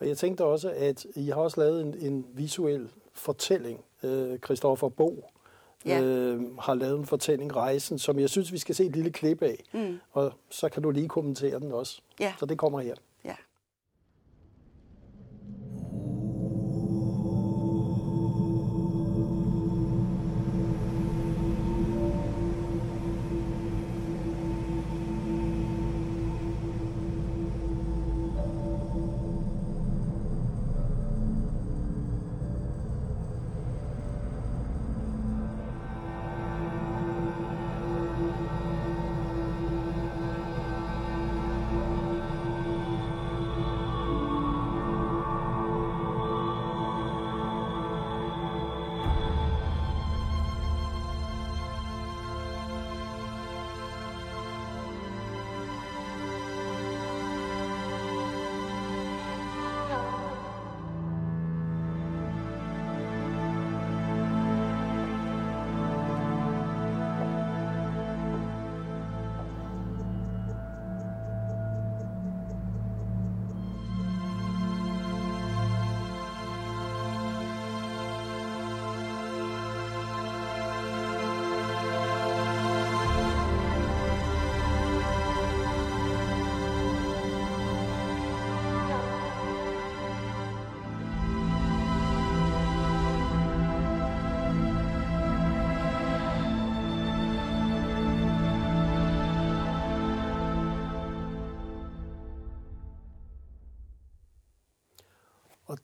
Og 0.02 0.08
jeg 0.08 0.18
tænkte 0.18 0.46
også, 0.46 0.74
at 0.76 1.06
I 1.16 1.28
har 1.28 1.36
også 1.42 1.62
lavet 1.62 1.82
en, 1.82 1.96
en 2.00 2.26
visuel 2.34 2.90
fortælling, 3.14 3.84
øh, 4.04 4.40
Christoffer 4.40 4.90
Bo, 4.90 5.26
ja. 5.86 6.02
øh, 6.02 6.58
har 6.60 6.74
lavet 6.74 7.00
en 7.00 7.06
fortælling, 7.06 7.56
Rejsen, 7.56 8.00
som 8.00 8.20
jeg 8.20 8.30
synes, 8.30 8.52
vi 8.52 8.58
skal 8.58 8.76
se 8.76 8.86
et 8.86 8.96
lille 8.96 9.12
klip 9.12 9.42
af. 9.42 9.64
Mm. 9.74 10.00
Og 10.12 10.34
så 10.50 10.70
kan 10.70 10.84
du 10.84 10.92
lige 10.92 11.08
kommentere 11.08 11.60
den 11.60 11.72
også. 11.72 12.02
Ja. 12.20 12.34
Så 12.40 12.46
det 12.46 12.58
kommer 12.58 12.80
her. 12.80 12.96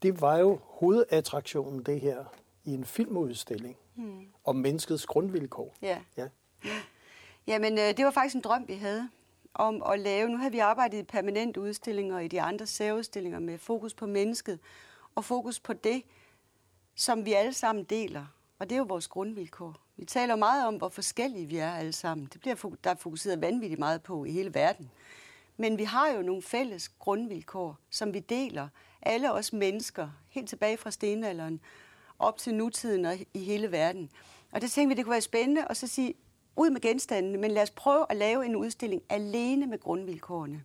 Det 0.01 0.21
var 0.21 0.37
jo 0.37 0.59
hovedattraktionen, 0.63 1.83
det 1.83 2.01
her, 2.01 2.25
i 2.65 2.73
en 2.73 2.85
filmudstilling 2.85 3.77
mm. 3.95 4.27
om 4.43 4.55
menneskets 4.55 5.05
grundvilkår. 5.05 5.75
Ja. 5.81 5.99
ja. 6.17 6.27
Jamen, 7.47 7.73
øh, 7.73 7.97
det 7.97 8.05
var 8.05 8.11
faktisk 8.11 8.35
en 8.35 8.41
drøm, 8.41 8.67
vi 8.67 8.73
havde 8.73 9.09
om 9.53 9.83
at 9.83 9.99
lave. 9.99 10.29
Nu 10.29 10.37
har 10.37 10.49
vi 10.49 10.59
arbejdet 10.59 10.97
i 10.97 11.03
permanente 11.03 11.61
udstillinger 11.61 12.19
i 12.19 12.27
de 12.27 12.41
andre 12.41 12.65
særudstillinger 12.65 13.39
med 13.39 13.57
fokus 13.57 13.93
på 13.93 14.05
mennesket 14.05 14.59
og 15.15 15.25
fokus 15.25 15.59
på 15.59 15.73
det, 15.73 16.03
som 16.95 17.25
vi 17.25 17.33
alle 17.33 17.53
sammen 17.53 17.83
deler. 17.83 18.25
Og 18.59 18.69
det 18.69 18.75
er 18.75 18.79
jo 18.79 18.85
vores 18.89 19.07
grundvilkår. 19.07 19.75
Vi 19.97 20.05
taler 20.05 20.35
meget 20.35 20.67
om, 20.67 20.75
hvor 20.75 20.89
forskellige 20.89 21.45
vi 21.45 21.57
er 21.57 21.71
alle 21.71 21.93
sammen. 21.93 22.27
Det 22.33 22.41
bliver 22.41 22.75
der 22.83 22.89
er 22.89 22.95
fokuseret 22.95 23.41
vanvittigt 23.41 23.79
meget 23.79 24.03
på 24.03 24.25
i 24.25 24.31
hele 24.31 24.53
verden. 24.53 24.91
Men 25.57 25.77
vi 25.77 25.83
har 25.83 26.09
jo 26.09 26.21
nogle 26.21 26.41
fælles 26.41 26.89
grundvilkår, 26.89 27.77
som 27.89 28.13
vi 28.13 28.19
deler. 28.19 28.67
Alle 29.01 29.33
os 29.33 29.53
mennesker, 29.53 30.09
helt 30.29 30.49
tilbage 30.49 30.77
fra 30.77 30.91
stenalderen, 30.91 31.59
op 32.19 32.37
til 32.37 32.55
nutiden 32.55 33.05
og 33.05 33.15
i 33.33 33.39
hele 33.39 33.71
verden. 33.71 34.09
Og 34.51 34.61
det 34.61 34.71
tænkte 34.71 34.95
vi, 34.95 34.97
det 34.97 35.05
kunne 35.05 35.11
være 35.11 35.21
spændende 35.21 35.65
at 35.69 35.77
så 35.77 35.87
sige, 35.87 36.13
ud 36.55 36.69
med 36.69 36.81
genstandene, 36.81 37.37
men 37.37 37.51
lad 37.51 37.63
os 37.63 37.71
prøve 37.71 38.05
at 38.09 38.17
lave 38.17 38.45
en 38.45 38.55
udstilling 38.55 39.01
alene 39.09 39.67
med 39.67 39.79
grundvilkårene. 39.79 40.63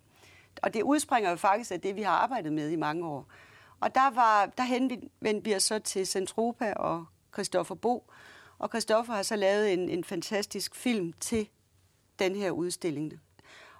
Og 0.63 0.75
det 0.75 0.83
udspringer 0.83 1.31
jo 1.31 1.37
faktisk 1.37 1.71
af 1.71 1.81
det, 1.81 1.97
vi 1.97 2.03
har 2.03 2.13
arbejdet 2.13 2.53
med 2.53 2.71
i 2.71 2.77
mange 2.77 3.07
år. 3.07 3.27
Og 3.81 3.95
der, 3.95 4.11
var, 4.11 4.47
der 4.47 4.63
henvendte 4.63 5.45
vi 5.45 5.55
os 5.55 5.63
så 5.63 5.79
til 5.79 6.07
Centropa 6.07 6.73
og 6.73 7.07
Christoffer 7.33 7.75
Bo, 7.75 8.11
og 8.59 8.69
Christoffer 8.69 9.13
har 9.13 9.23
så 9.23 9.37
lavet 9.37 9.73
en, 9.73 9.89
en 9.89 10.05
fantastisk 10.05 10.75
film 10.75 11.13
til 11.21 11.49
den 12.19 12.37
her 12.37 12.51
udstilling. 12.51 13.13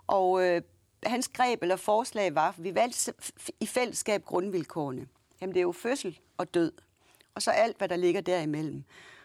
Og 0.07 0.43
øh, 0.45 0.63
hans 1.05 1.29
greb 1.29 1.63
eller 1.63 1.77
forslag 1.77 2.35
var, 2.35 2.49
at 2.49 2.65
vi 2.65 2.75
valgte 2.75 3.15
i 3.61 3.67
fællesskab 3.67 4.25
grundvilkårene. 4.25 5.09
Jamen 5.41 5.55
det 5.55 5.61
er 5.61 5.65
jo 5.65 5.73
fødsel 5.73 6.21
og 6.39 6.55
død, 6.55 6.73
og 7.35 7.43
så 7.43 7.51
alt, 7.51 7.79
hvad 7.79 7.89
der 7.89 7.97
ligger 7.97 8.21
derimellem. 8.21 8.85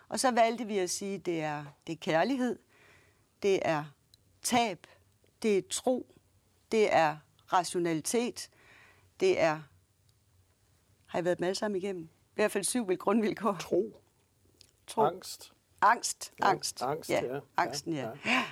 Og 0.10 0.19
så 0.19 0.31
valgte 0.31 0.65
vi 0.65 0.77
at 0.77 0.89
sige, 0.89 1.15
at 1.15 1.25
det 1.25 1.41
er, 1.41 1.65
det 1.88 1.93
er 1.93 1.98
kærlighed, 1.98 2.60
det 3.43 3.60
er 3.62 3.86
tab, 4.41 4.88
det 5.41 5.57
er 5.57 5.62
tro, 5.69 6.15
det 6.72 6.93
er 6.93 7.17
rationalitet, 7.53 8.50
det 9.19 9.39
er... 9.41 9.62
Har 11.05 11.19
jeg 11.19 11.25
været 11.25 11.39
med 11.39 11.48
alle 11.48 11.55
sammen 11.55 11.81
igennem? 11.81 12.03
I 12.03 12.36
hvert 12.36 12.51
fald 12.51 12.63
syv 12.63 12.96
grundvilkår. 12.96 13.57
Tro. 13.60 14.01
Tro. 14.88 15.01
Angst. 15.01 15.53
Angst. 15.81 16.34
Angst. 16.41 16.81
angst, 16.81 17.10
ja. 17.10 17.25
ja. 17.25 17.39
Angsten. 17.57 17.93
Ja, 17.93 18.10
ja. 18.25 18.43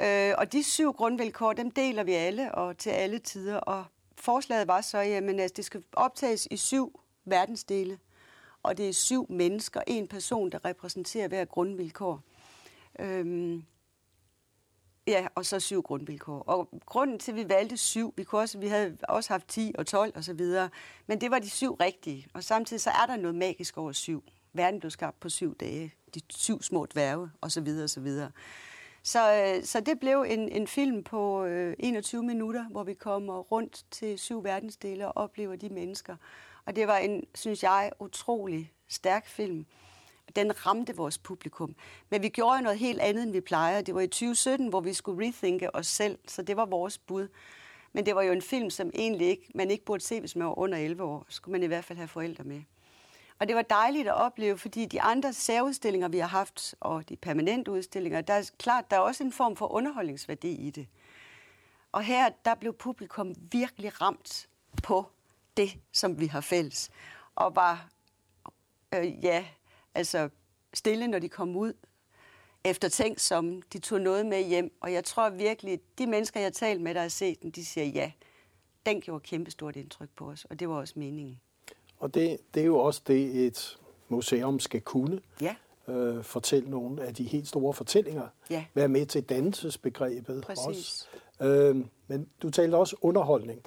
Øh, 0.00 0.34
og 0.38 0.52
de 0.52 0.62
syv 0.62 0.92
grundvilkår, 0.92 1.52
dem 1.52 1.70
deler 1.70 2.02
vi 2.02 2.12
alle 2.12 2.54
og 2.54 2.78
til 2.78 2.90
alle 2.90 3.18
tider. 3.18 3.56
Og 3.56 3.84
forslaget 4.16 4.68
var 4.68 4.80
så, 4.80 4.98
at 4.98 5.30
altså, 5.30 5.54
det 5.56 5.64
skal 5.64 5.82
optages 5.92 6.48
i 6.50 6.56
syv 6.56 7.00
verdensdele. 7.24 7.98
Og 8.62 8.76
det 8.78 8.88
er 8.88 8.92
syv 8.92 9.26
mennesker, 9.28 9.80
en 9.86 10.08
person, 10.08 10.50
der 10.50 10.64
repræsenterer 10.64 11.28
hver 11.28 11.44
grundvilkår. 11.44 12.20
Øhm, 12.98 13.64
Ja, 15.08 15.26
og 15.34 15.46
så 15.46 15.60
syv 15.60 15.82
grundvilkår. 15.82 16.42
Og 16.42 16.68
grunden 16.86 17.18
til, 17.18 17.32
at 17.32 17.36
vi 17.36 17.48
valgte 17.48 17.76
syv, 17.76 18.14
vi, 18.16 18.24
kunne 18.24 18.40
også, 18.40 18.58
vi 18.58 18.68
havde 18.68 18.96
også 19.08 19.32
haft 19.32 19.48
10 19.48 19.72
og 19.78 19.86
12 19.86 20.12
og 20.16 20.24
så 20.24 20.32
videre, 20.32 20.70
men 21.06 21.20
det 21.20 21.30
var 21.30 21.38
de 21.38 21.50
syv 21.50 21.74
rigtige. 21.74 22.26
Og 22.34 22.44
samtidig 22.44 22.80
så 22.80 22.90
er 22.90 23.06
der 23.06 23.16
noget 23.16 23.34
magisk 23.34 23.78
over 23.78 23.92
syv. 23.92 24.24
Verden 24.52 24.80
blev 24.80 24.90
skabt 24.90 25.20
på 25.20 25.28
syv 25.28 25.56
dage. 25.56 25.94
De 26.14 26.20
syv 26.30 26.62
små 26.62 26.86
dværge 26.86 27.30
og 27.40 27.52
så 27.52 27.60
videre 27.60 27.84
og 27.84 27.90
så 27.90 28.00
videre. 28.00 28.30
Så, 29.02 29.34
øh, 29.34 29.64
så 29.64 29.80
det 29.80 30.00
blev 30.00 30.24
en, 30.28 30.48
en 30.48 30.66
film 30.66 31.02
på 31.02 31.44
øh, 31.44 31.76
21 31.78 32.22
minutter, 32.22 32.64
hvor 32.64 32.82
vi 32.82 32.94
kommer 32.94 33.38
rundt 33.38 33.84
til 33.90 34.18
syv 34.18 34.44
verdensdele 34.44 35.06
og 35.06 35.16
oplever 35.16 35.56
de 35.56 35.68
mennesker. 35.68 36.16
Og 36.64 36.76
det 36.76 36.86
var 36.86 36.96
en, 36.96 37.24
synes 37.34 37.62
jeg, 37.62 37.92
utrolig 38.00 38.72
stærk 38.88 39.26
film 39.26 39.66
den 40.36 40.66
ramte 40.66 40.96
vores 40.96 41.18
publikum. 41.18 41.74
Men 42.10 42.22
vi 42.22 42.28
gjorde 42.28 42.62
noget 42.62 42.78
helt 42.78 43.00
andet, 43.00 43.22
end 43.22 43.32
vi 43.32 43.40
plejer. 43.40 43.80
Det 43.80 43.94
var 43.94 44.00
i 44.00 44.06
2017, 44.06 44.68
hvor 44.68 44.80
vi 44.80 44.92
skulle 44.92 45.26
rethinke 45.26 45.74
os 45.74 45.86
selv, 45.86 46.18
så 46.26 46.42
det 46.42 46.56
var 46.56 46.66
vores 46.66 46.98
bud. 46.98 47.28
Men 47.92 48.06
det 48.06 48.14
var 48.14 48.22
jo 48.22 48.32
en 48.32 48.42
film, 48.42 48.70
som 48.70 48.90
egentlig 48.94 49.26
ikke, 49.26 49.50
man 49.54 49.70
ikke 49.70 49.84
burde 49.84 50.04
se, 50.04 50.20
hvis 50.20 50.36
man 50.36 50.46
var 50.46 50.58
under 50.58 50.78
11 50.78 51.02
år. 51.02 51.26
Så 51.28 51.36
skulle 51.36 51.52
man 51.52 51.62
i 51.62 51.66
hvert 51.66 51.84
fald 51.84 51.98
have 51.98 52.08
forældre 52.08 52.44
med. 52.44 52.62
Og 53.38 53.48
det 53.48 53.56
var 53.56 53.62
dejligt 53.62 54.08
at 54.08 54.14
opleve, 54.14 54.58
fordi 54.58 54.86
de 54.86 55.02
andre 55.02 55.32
særudstillinger, 55.32 56.08
vi 56.08 56.18
har 56.18 56.28
haft, 56.28 56.74
og 56.80 57.08
de 57.08 57.16
permanente 57.16 57.70
udstillinger, 57.70 58.20
der 58.20 58.34
er 58.34 58.50
klart, 58.58 58.90
der 58.90 58.96
er 58.96 59.00
også 59.00 59.24
en 59.24 59.32
form 59.32 59.56
for 59.56 59.72
underholdningsværdi 59.72 60.52
i 60.52 60.70
det. 60.70 60.88
Og 61.92 62.02
her, 62.02 62.30
der 62.44 62.54
blev 62.54 62.74
publikum 62.74 63.34
virkelig 63.52 64.00
ramt 64.00 64.48
på 64.82 65.06
det, 65.56 65.78
som 65.92 66.20
vi 66.20 66.26
har 66.26 66.40
fælles. 66.40 66.90
Og 67.34 67.56
var, 67.56 67.88
øh, 68.94 69.24
ja, 69.24 69.46
altså 69.94 70.28
stille, 70.74 71.08
når 71.08 71.18
de 71.18 71.28
kom 71.28 71.56
ud, 71.56 71.72
efter 72.64 72.88
tænk 72.88 73.18
som 73.18 73.62
de 73.62 73.78
tog 73.78 74.00
noget 74.00 74.26
med 74.26 74.44
hjem. 74.44 74.78
Og 74.80 74.92
jeg 74.92 75.04
tror 75.04 75.30
virkelig, 75.30 75.80
de 75.98 76.06
mennesker, 76.06 76.40
jeg 76.40 76.46
har 76.46 76.50
talt 76.50 76.80
med, 76.80 76.94
der 76.94 77.00
har 77.00 77.08
set 77.08 77.42
den, 77.42 77.50
de 77.50 77.64
siger 77.64 77.86
ja. 77.86 78.12
Den 78.86 79.00
gjorde 79.00 79.20
kæmpestort 79.20 79.76
indtryk 79.76 80.08
på 80.16 80.30
os, 80.30 80.44
og 80.44 80.60
det 80.60 80.68
var 80.68 80.74
også 80.74 80.94
meningen. 80.96 81.40
Og 81.98 82.14
det, 82.14 82.38
det 82.54 82.60
er 82.60 82.66
jo 82.66 82.78
også 82.78 83.02
det, 83.06 83.46
et 83.46 83.78
museum 84.08 84.60
skal 84.60 84.80
kunne. 84.80 85.20
Ja. 85.40 85.54
Øh, 85.88 86.24
fortælle 86.24 86.70
nogle 86.70 87.02
af 87.02 87.14
de 87.14 87.24
helt 87.24 87.48
store 87.48 87.74
fortællinger. 87.74 88.26
Ja. 88.50 88.64
Være 88.74 88.88
med 88.88 89.06
til 89.06 89.22
dannelsesbegrebet 89.22 90.42
Præcis. 90.42 90.66
også. 90.66 91.06
Øh, 91.48 91.76
men 92.08 92.28
du 92.42 92.50
talte 92.50 92.76
også 92.76 92.96
underholdning. 93.00 93.60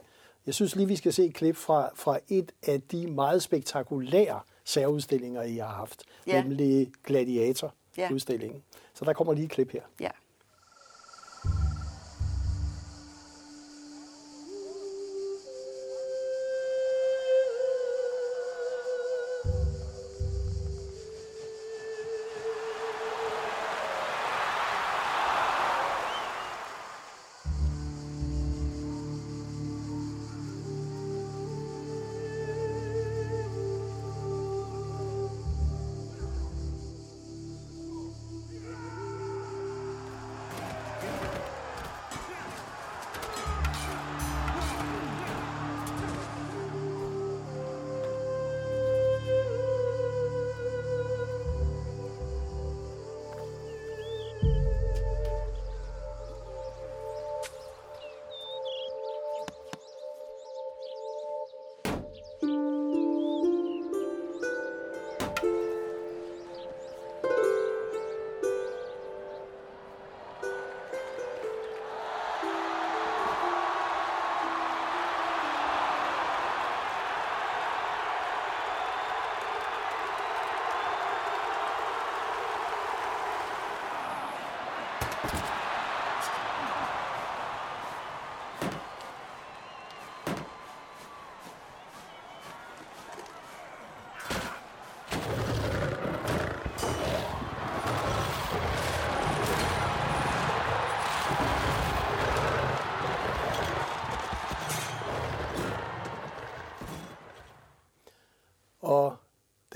Jeg 0.46 0.54
synes 0.54 0.76
lige, 0.76 0.88
vi 0.88 0.96
skal 0.96 1.14
se 1.14 1.26
et 1.26 1.34
klip 1.34 1.56
fra, 1.56 1.90
fra 1.96 2.20
et 2.28 2.52
af 2.68 2.82
de 2.82 3.08
meget 3.08 3.44
spektakulære 3.44 4.40
særudstillinger, 4.66 5.44
I 5.44 5.56
har 5.58 5.68
haft, 5.68 6.04
ja. 6.28 6.42
nemlig 6.44 6.92
Gladiator-udstillingen. 7.04 8.58
Ja. 8.74 8.80
Så 8.94 9.06
der 9.06 9.14
kommer 9.14 9.34
lige 9.34 9.46
et 9.46 9.52
klip 9.52 9.72
her. 9.72 9.82
Ja. 10.00 10.10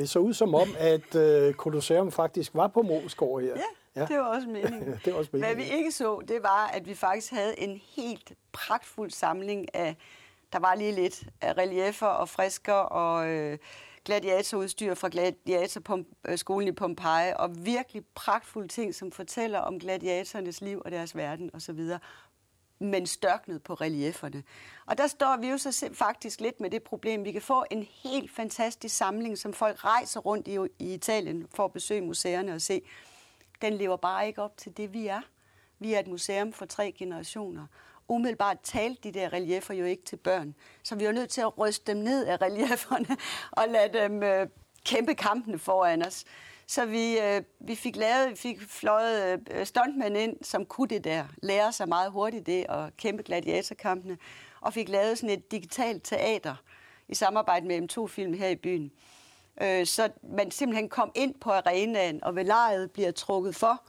Det 0.05 0.11
så 0.11 0.19
ud 0.19 0.33
som 0.33 0.55
om, 0.55 0.67
at 0.77 1.15
øh, 1.15 1.53
Colosseum 1.53 2.11
faktisk 2.11 2.51
var 2.53 2.67
på 2.67 2.81
Moskov 2.81 3.41
her. 3.41 3.47
Ja, 3.47 3.61
ja, 3.95 4.05
det 4.05 4.17
var 4.17 4.35
også 4.35 4.47
meningen. 4.47 4.99
det 5.05 5.13
var 5.13 5.19
også 5.19 5.29
meningen. 5.33 5.55
Hvad 5.55 5.65
vi 5.65 5.77
ikke 5.77 5.91
så, 5.91 6.21
det 6.27 6.43
var, 6.43 6.67
at 6.67 6.87
vi 6.87 6.93
faktisk 6.93 7.31
havde 7.31 7.59
en 7.59 7.81
helt 7.95 8.33
pragtfuld 8.51 9.11
samling 9.11 9.75
af 9.75 9.95
Der 10.53 10.59
var 10.59 10.75
lige 10.75 10.91
lidt 10.91 11.23
af 11.41 11.57
reliefer 11.57 12.07
og 12.07 12.29
frisker 12.29 12.73
og 12.73 13.27
øh, 13.27 13.57
gladiatorudstyr 14.05 14.93
fra 14.93 15.09
gladiatorskolen 15.11 16.67
i 16.67 16.71
Pompeji, 16.71 17.33
og 17.39 17.65
virkelig 17.65 18.03
pragtfulde 18.15 18.67
ting, 18.67 18.95
som 18.95 19.11
fortæller 19.11 19.59
om 19.59 19.79
gladiatorernes 19.79 20.61
liv 20.61 20.81
og 20.85 20.91
deres 20.91 21.15
verden 21.15 21.49
osv 21.53 21.79
men 22.79 23.07
størknet 23.07 23.63
på 23.63 23.73
relieferne. 23.73 24.43
Og 24.85 24.97
der 24.97 25.07
står 25.07 25.37
vi 25.37 25.47
jo 25.47 25.57
så 25.57 25.89
faktisk 25.93 26.41
lidt 26.41 26.61
med 26.61 26.69
det 26.69 26.83
problem. 26.83 27.25
Vi 27.25 27.31
kan 27.31 27.41
få 27.41 27.65
en 27.71 27.87
helt 28.03 28.31
fantastisk 28.31 28.95
samling, 28.95 29.37
som 29.37 29.53
folk 29.53 29.83
rejser 29.83 30.19
rundt 30.19 30.47
i, 30.47 30.57
i 30.79 30.93
Italien 30.93 31.47
for 31.55 31.65
at 31.65 31.73
besøge 31.73 32.01
museerne 32.01 32.53
og 32.53 32.61
se. 32.61 32.81
Den 33.61 33.73
lever 33.73 33.97
bare 33.97 34.27
ikke 34.27 34.41
op 34.41 34.57
til 34.57 34.77
det, 34.77 34.93
vi 34.93 35.07
er. 35.07 35.21
Vi 35.79 35.93
er 35.93 35.99
et 35.99 36.07
museum 36.07 36.53
for 36.53 36.65
tre 36.65 36.91
generationer. 36.97 37.67
Umiddelbart 38.07 38.57
talte 38.63 39.01
de 39.03 39.19
der 39.19 39.33
reliefer 39.33 39.73
jo 39.73 39.85
ikke 39.85 40.03
til 40.03 40.15
børn. 40.15 40.55
Så 40.83 40.95
vi 40.95 41.05
er 41.05 41.11
nødt 41.11 41.29
til 41.29 41.41
at 41.41 41.57
ryste 41.57 41.91
dem 41.91 42.01
ned 42.01 42.25
af 42.25 42.41
relieferne 42.45 43.17
og 43.51 43.67
lade 43.67 43.99
dem 43.99 44.23
øh, 44.23 44.47
kæmpe 44.85 45.15
kampene 45.15 45.59
foran 45.59 46.05
os. 46.05 46.25
Så 46.67 46.85
vi, 46.85 47.19
øh, 47.19 47.41
vi 47.59 47.75
fik 47.75 47.95
lavet, 47.95 48.29
vi 48.29 48.35
fik 48.35 48.61
fløjet 48.61 49.39
øh, 49.51 49.65
stuntmænd 49.65 50.17
ind, 50.17 50.37
som 50.41 50.65
kunne 50.65 50.87
det 50.87 51.03
der, 51.03 51.25
lære 51.43 51.71
sig 51.71 51.89
meget 51.89 52.11
hurtigt 52.11 52.45
det 52.45 52.67
og 52.67 52.91
kæmpe 52.97 53.23
gladiatorkampene, 53.23 54.17
og 54.61 54.73
fik 54.73 54.89
lavet 54.89 55.17
sådan 55.17 55.37
et 55.37 55.51
digitalt 55.51 56.03
teater 56.03 56.55
i 57.07 57.15
samarbejde 57.15 57.67
med 57.67 57.91
M2-film 57.91 58.33
her 58.33 58.47
i 58.47 58.55
byen. 58.55 58.91
Øh, 59.61 59.85
så 59.85 60.09
man 60.23 60.51
simpelthen 60.51 60.89
kom 60.89 61.11
ind 61.15 61.35
på 61.41 61.51
arenaen, 61.51 62.23
og 62.23 62.35
ved 62.35 62.87
bliver 62.87 63.11
trukket 63.11 63.55
for, 63.55 63.81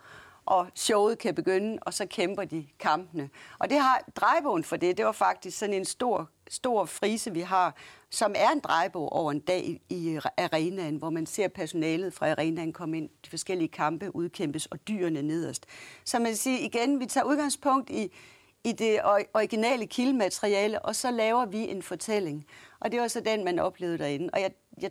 og 0.47 0.67
showet 0.75 1.19
kan 1.19 1.35
begynde, 1.35 1.79
og 1.83 1.95
så 1.95 2.07
kæmper 2.07 2.45
de 2.45 2.67
kampene. 2.79 3.31
Og 3.59 3.71
det 3.71 3.79
har 3.79 4.03
drejebogen 4.17 4.65
for 4.65 4.77
det, 4.77 4.97
det 4.97 5.05
var 5.05 5.13
faktisk 5.13 5.59
sådan 5.59 5.75
en 5.75 5.85
stor, 5.85 6.29
stor 6.49 6.85
frise, 6.85 7.33
vi 7.33 7.41
har, 7.41 7.75
som 8.17 8.35
er 8.37 8.51
en 8.51 8.61
drejebog 8.61 9.13
over 9.13 9.33
en 9.33 9.41
dag 9.41 9.65
i, 9.65 9.81
i 9.89 10.19
arenaen, 10.37 10.97
hvor 10.97 11.11
man 11.11 11.27
ser 11.27 11.49
personalet 11.49 12.15
fra 12.15 12.31
arenaen 12.31 12.73
komme 12.73 12.97
ind, 12.97 13.09
de 13.25 13.31
forskellige 13.31 13.69
kampe 13.69 14.17
udkæmpes, 14.17 14.67
og 14.67 14.89
dyrene 14.89 15.23
nederst. 15.23 15.67
Så 16.05 16.19
man 16.19 16.37
siger 16.37 16.59
igen, 16.59 17.01
vi 17.01 17.07
tager 17.07 17.25
udgangspunkt 17.25 17.91
i, 17.91 18.13
i 18.65 18.73
det 18.73 19.01
originale 19.35 19.87
kildemateriale, 19.87 20.83
og 20.83 20.97
så 20.97 21.11
laver 21.11 21.47
vi 21.47 21.59
en 21.59 21.83
fortælling. 21.83 22.47
Og 22.81 22.93
det 22.93 23.01
var 23.01 23.09
så 23.09 23.21
den, 23.21 23.45
man 23.45 23.59
oplevede 23.59 23.99
derinde. 23.99 24.31
Og 24.33 24.41
jeg, 24.41 24.51
jeg, 24.83 24.91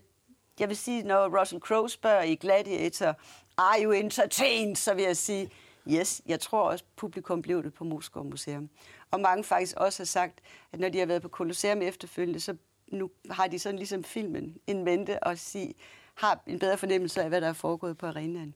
jeg 0.60 0.70
vil 0.70 0.78
sige, 0.78 1.04
når 1.04 1.40
Russell 1.40 1.62
Crowe 1.62 1.90
spørger 1.90 2.24
i 2.24 2.36
Gladiator, 2.36 3.16
are 3.58 3.84
you 3.84 3.92
entertained, 3.92 4.76
så 4.76 4.94
vil 4.94 5.04
jeg 5.04 5.18
sige, 5.18 5.50
yes, 5.88 6.22
jeg 6.26 6.40
tror 6.40 6.70
også, 6.70 6.84
publikum 6.96 7.42
blev 7.42 7.64
det 7.64 7.74
på 7.74 7.84
Moskva 7.84 8.22
Museum. 8.22 8.70
Og 9.12 9.20
mange 9.20 9.44
faktisk 9.44 9.78
også 9.78 10.00
har 10.00 10.06
sagt, 10.06 10.40
at 10.72 10.80
når 10.80 10.90
de 10.90 11.00
har 11.00 11.06
været 11.06 11.22
på 11.22 11.30
Colosseum 11.30 11.82
efterfølgende, 11.82 12.40
så 12.40 12.56
nu 12.88 13.10
har 13.30 13.48
de 13.48 13.60
sådan 13.60 13.78
ligesom 13.78 14.04
filmen 14.04 14.58
en 14.68 14.84
mente 14.84 15.24
og 15.24 15.38
sige, 15.38 15.74
har 16.16 16.44
en 16.48 16.60
bedre 16.60 16.78
fornemmelse 16.78 17.22
af, 17.22 17.30
hvad 17.30 17.42
der 17.42 17.48
er 17.48 17.54
foregået 17.54 17.98
på 17.98 18.06
arenaen. 18.06 18.54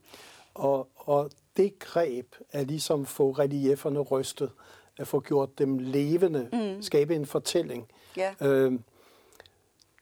Og, 0.54 0.88
og 0.96 1.30
det 1.56 1.78
greb 1.78 2.34
er 2.52 2.64
ligesom 2.64 3.06
få 3.06 3.30
relieferne 3.30 4.00
rystet, 4.00 4.50
at 4.98 5.08
få 5.08 5.20
gjort 5.20 5.58
dem 5.58 5.78
levende, 5.78 6.48
mm. 6.52 6.82
skabe 6.82 7.14
en 7.14 7.26
fortælling. 7.26 7.88
Ja. 8.16 8.34
Øh, 8.40 8.72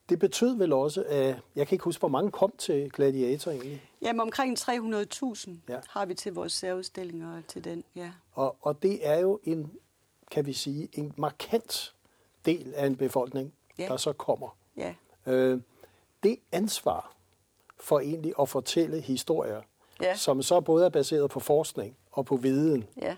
det 0.09 0.18
betød 0.18 0.57
vel 0.57 0.72
også, 0.72 1.05
at 1.09 1.37
jeg 1.57 1.66
kan 1.68 1.74
ikke 1.74 1.85
huske, 1.85 2.00
hvor 2.00 2.09
mange 2.09 2.31
kom 2.31 2.52
til 2.59 2.90
Gladiator 2.90 3.50
egentlig? 3.50 3.83
Jamen 4.02 4.20
omkring 4.20 4.59
300.000 4.59 5.50
ja. 5.68 5.79
har 5.88 6.07
vi 6.07 6.14
til 6.14 6.33
vores 6.33 6.52
særudstillinger 6.52 7.42
til 7.48 7.64
den, 7.64 7.85
ja. 7.96 8.12
Og, 8.33 8.57
og 8.61 8.83
det 8.83 9.07
er 9.09 9.18
jo 9.18 9.40
en, 9.44 9.72
kan 10.31 10.46
vi 10.46 10.52
sige, 10.52 10.88
en 10.92 11.14
markant 11.16 11.94
del 12.44 12.74
af 12.76 12.87
en 12.87 12.96
befolkning, 12.96 13.52
ja. 13.78 13.86
der 13.86 13.96
så 13.96 14.12
kommer. 14.12 14.56
Ja. 14.76 14.94
Øh, 15.26 15.60
det 16.22 16.36
ansvar 16.52 17.12
for 17.80 18.00
egentlig 18.00 18.32
at 18.40 18.48
fortælle 18.48 19.00
historier, 19.00 19.62
ja. 20.02 20.14
som 20.14 20.42
så 20.42 20.60
både 20.60 20.86
er 20.86 20.90
baseret 20.90 21.30
på 21.30 21.40
forskning 21.40 21.96
og 22.12 22.26
på 22.26 22.36
viden, 22.36 22.84
ja. 23.02 23.16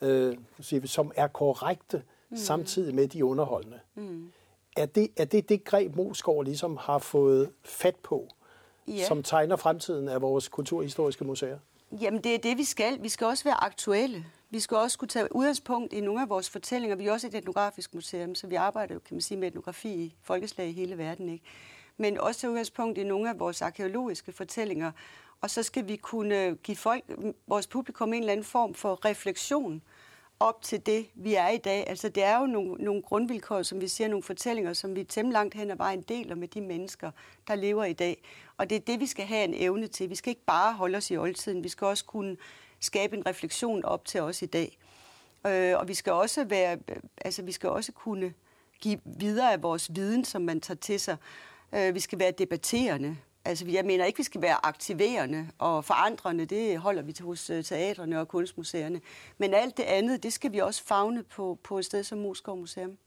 øh, 0.00 0.36
som 0.84 1.12
er 1.16 1.26
korrekte, 1.26 2.02
mm. 2.30 2.36
samtidig 2.36 2.94
med 2.94 3.08
de 3.08 3.24
underholdende. 3.24 3.80
Mm 3.94 4.32
er 4.76 4.86
det, 4.86 5.08
er 5.16 5.24
det 5.24 5.48
det 5.48 5.64
greb, 5.64 5.96
Moskov 5.96 6.42
ligesom 6.42 6.76
har 6.80 6.98
fået 6.98 7.50
fat 7.64 7.96
på, 7.96 8.28
ja. 8.88 9.04
som 9.04 9.22
tegner 9.22 9.56
fremtiden 9.56 10.08
af 10.08 10.22
vores 10.22 10.48
kulturhistoriske 10.48 11.24
museer? 11.24 11.58
Jamen, 12.00 12.20
det 12.20 12.34
er 12.34 12.38
det, 12.38 12.58
vi 12.58 12.64
skal. 12.64 13.02
Vi 13.02 13.08
skal 13.08 13.26
også 13.26 13.44
være 13.44 13.64
aktuelle. 13.64 14.24
Vi 14.50 14.60
skal 14.60 14.76
også 14.76 14.98
kunne 14.98 15.08
tage 15.08 15.36
udgangspunkt 15.36 15.92
i 15.92 16.00
nogle 16.00 16.22
af 16.22 16.28
vores 16.28 16.50
fortællinger. 16.50 16.96
Vi 16.96 17.06
er 17.06 17.12
også 17.12 17.26
et 17.26 17.34
etnografisk 17.34 17.94
museum, 17.94 18.34
så 18.34 18.46
vi 18.46 18.54
arbejder 18.54 18.94
jo, 18.94 19.00
kan 19.00 19.14
man 19.14 19.20
sige, 19.20 19.38
med 19.38 19.48
etnografi 19.48 19.94
i 19.94 20.14
folkeslag 20.22 20.68
i 20.68 20.72
hele 20.72 20.98
verden. 20.98 21.28
Ikke? 21.28 21.44
Men 21.96 22.18
også 22.18 22.40
tage 22.40 22.50
udgangspunkt 22.50 22.98
i 22.98 23.04
nogle 23.04 23.30
af 23.30 23.38
vores 23.38 23.62
arkeologiske 23.62 24.32
fortællinger. 24.32 24.92
Og 25.40 25.50
så 25.50 25.62
skal 25.62 25.88
vi 25.88 25.96
kunne 25.96 26.56
give 26.62 26.76
folk, 26.76 27.04
vores 27.46 27.66
publikum 27.66 28.12
en 28.12 28.20
eller 28.20 28.32
anden 28.32 28.44
form 28.44 28.74
for 28.74 29.04
refleksion 29.04 29.82
op 30.40 30.62
til 30.62 30.86
det, 30.86 31.06
vi 31.14 31.34
er 31.34 31.48
i 31.48 31.56
dag. 31.56 31.84
Altså, 31.88 32.08
det 32.08 32.22
er 32.22 32.40
jo 32.40 32.46
nogle, 32.46 32.84
nogle 32.84 33.02
grundvilkår, 33.02 33.62
som 33.62 33.80
vi 33.80 33.88
siger, 33.88 34.08
nogle 34.08 34.22
fortællinger, 34.22 34.72
som 34.72 34.96
vi 34.96 35.04
temmelig 35.04 35.32
langt 35.32 35.54
hen 35.54 35.70
ad 35.70 35.76
vejen 35.76 36.02
deler 36.02 36.34
med 36.34 36.48
de 36.48 36.60
mennesker, 36.60 37.10
der 37.48 37.54
lever 37.54 37.84
i 37.84 37.92
dag. 37.92 38.22
Og 38.56 38.70
det 38.70 38.76
er 38.76 38.80
det, 38.80 39.00
vi 39.00 39.06
skal 39.06 39.24
have 39.24 39.44
en 39.44 39.54
evne 39.54 39.86
til. 39.86 40.10
Vi 40.10 40.14
skal 40.14 40.30
ikke 40.30 40.44
bare 40.46 40.72
holde 40.72 40.96
os 40.96 41.10
i 41.10 41.16
oldtiden, 41.16 41.64
vi 41.64 41.68
skal 41.68 41.86
også 41.86 42.04
kunne 42.04 42.36
skabe 42.86 43.16
en 43.16 43.26
refleksion 43.26 43.84
op 43.84 44.04
til 44.04 44.20
os 44.20 44.42
i 44.42 44.46
dag. 44.46 44.78
Øh, 45.46 45.78
og 45.78 45.88
vi 45.88 45.94
skal 45.94 46.12
også 46.12 46.44
være, 46.44 46.78
altså, 47.24 47.42
vi 47.42 47.52
skal 47.52 47.68
også 47.68 47.92
kunne 47.92 48.34
give 48.80 49.00
videre 49.04 49.52
af 49.52 49.62
vores 49.62 49.94
viden, 49.94 50.24
som 50.24 50.42
man 50.42 50.60
tager 50.60 50.78
til 50.78 51.00
sig. 51.00 51.16
Øh, 51.74 51.94
vi 51.94 52.00
skal 52.00 52.18
være 52.18 52.30
debatterende. 52.30 53.16
Altså, 53.44 53.66
jeg 53.68 53.84
mener 53.84 54.04
ikke, 54.04 54.16
vi 54.16 54.22
skal 54.22 54.42
være 54.42 54.66
aktiverende 54.66 55.48
og 55.58 55.84
forandrende. 55.84 56.46
Det 56.46 56.78
holder 56.78 57.02
vi 57.02 57.12
til 57.12 57.24
hos 57.24 57.50
øh, 57.50 57.64
teatrene 57.64 58.20
og 58.20 58.28
kunstmuseerne. 58.28 59.00
Men 59.38 59.54
alt 59.54 59.76
det 59.76 59.82
andet, 59.82 60.22
det 60.22 60.32
skal 60.32 60.52
vi 60.52 60.58
også 60.58 60.84
fagne 60.84 61.22
på, 61.22 61.58
på 61.62 61.78
et 61.78 61.84
sted 61.84 62.04
som 62.04 62.18
Moskov 62.18 62.56
Museum. 62.56 62.98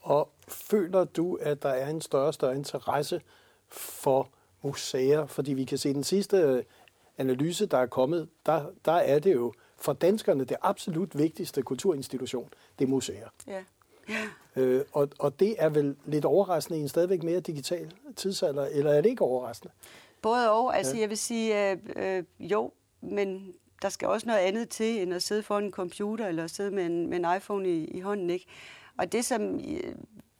Og 0.00 0.30
føler 0.48 1.04
du, 1.04 1.34
at 1.34 1.62
der 1.62 1.68
er 1.68 1.90
en 1.90 2.00
større 2.00 2.26
og 2.26 2.34
større 2.34 2.56
interesse 2.56 3.20
for 3.68 4.28
museer? 4.62 5.26
Fordi 5.26 5.52
vi 5.52 5.64
kan 5.64 5.78
se 5.78 5.94
den 5.94 6.04
sidste 6.04 6.36
øh, 6.36 6.64
analyse, 7.18 7.66
der 7.66 7.78
er 7.78 7.86
kommet, 7.86 8.28
der, 8.46 8.64
der 8.84 8.92
er 8.92 9.18
det 9.18 9.34
jo 9.34 9.52
for 9.76 9.92
danskerne 9.92 10.44
det 10.44 10.56
absolut 10.62 11.18
vigtigste 11.18 11.62
kulturinstitution, 11.62 12.48
det 12.78 12.84
er 12.84 12.88
museer. 12.88 13.28
Ja. 13.46 13.62
Øh, 14.56 14.84
og, 14.92 15.08
og 15.18 15.40
det 15.40 15.54
er 15.58 15.68
vel 15.68 15.96
lidt 16.04 16.24
overraskende 16.24 16.78
i 16.78 16.82
en 16.82 16.88
stadigvæk 16.88 17.22
mere 17.22 17.40
digital 17.40 17.92
tidsalder, 18.16 18.66
eller 18.66 18.92
er 18.92 19.00
det 19.00 19.10
ikke 19.10 19.22
overraskende? 19.22 19.72
Både 20.22 20.50
og. 20.50 20.76
Altså 20.76 20.94
ja. 20.94 21.00
jeg 21.00 21.08
vil 21.08 21.18
sige, 21.18 21.70
øh, 21.70 21.78
øh, 21.96 22.24
jo, 22.40 22.72
men 23.00 23.54
der 23.82 23.88
skal 23.88 24.08
også 24.08 24.26
noget 24.26 24.40
andet 24.40 24.68
til, 24.68 25.02
end 25.02 25.14
at 25.14 25.22
sidde 25.22 25.42
foran 25.42 25.64
en 25.64 25.70
computer, 25.70 26.26
eller 26.26 26.46
sidde 26.46 26.70
med 26.70 26.86
en, 26.86 27.10
med 27.10 27.18
en 27.18 27.36
iPhone 27.36 27.68
i, 27.68 27.84
i 27.84 28.00
hånden. 28.00 28.30
Ikke? 28.30 28.46
Og 28.98 29.12
det, 29.12 29.24
som 29.24 29.54
øh, 29.54 29.94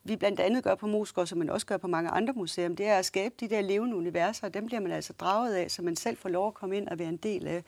vi 0.08 0.16
blandt 0.16 0.40
andet 0.40 0.64
gør 0.64 0.74
på 0.74 0.86
Moskov, 0.86 1.26
som 1.26 1.38
man 1.38 1.50
også 1.50 1.66
gør 1.66 1.76
på 1.76 1.86
mange 1.86 2.10
andre 2.10 2.32
museer, 2.32 2.68
det 2.68 2.86
er 2.86 2.96
at 2.96 3.04
skabe 3.04 3.34
de 3.40 3.48
der 3.48 3.60
levende 3.60 3.96
universer, 3.96 4.46
og 4.46 4.54
dem 4.54 4.66
bliver 4.66 4.80
man 4.80 4.92
altså 4.92 5.12
draget 5.12 5.54
af, 5.54 5.70
så 5.70 5.82
man 5.82 5.96
selv 5.96 6.16
får 6.16 6.28
lov 6.28 6.48
at 6.48 6.54
komme 6.54 6.76
ind 6.76 6.88
og 6.88 6.98
være 6.98 7.08
en 7.08 7.16
del 7.16 7.46
af, 7.46 7.64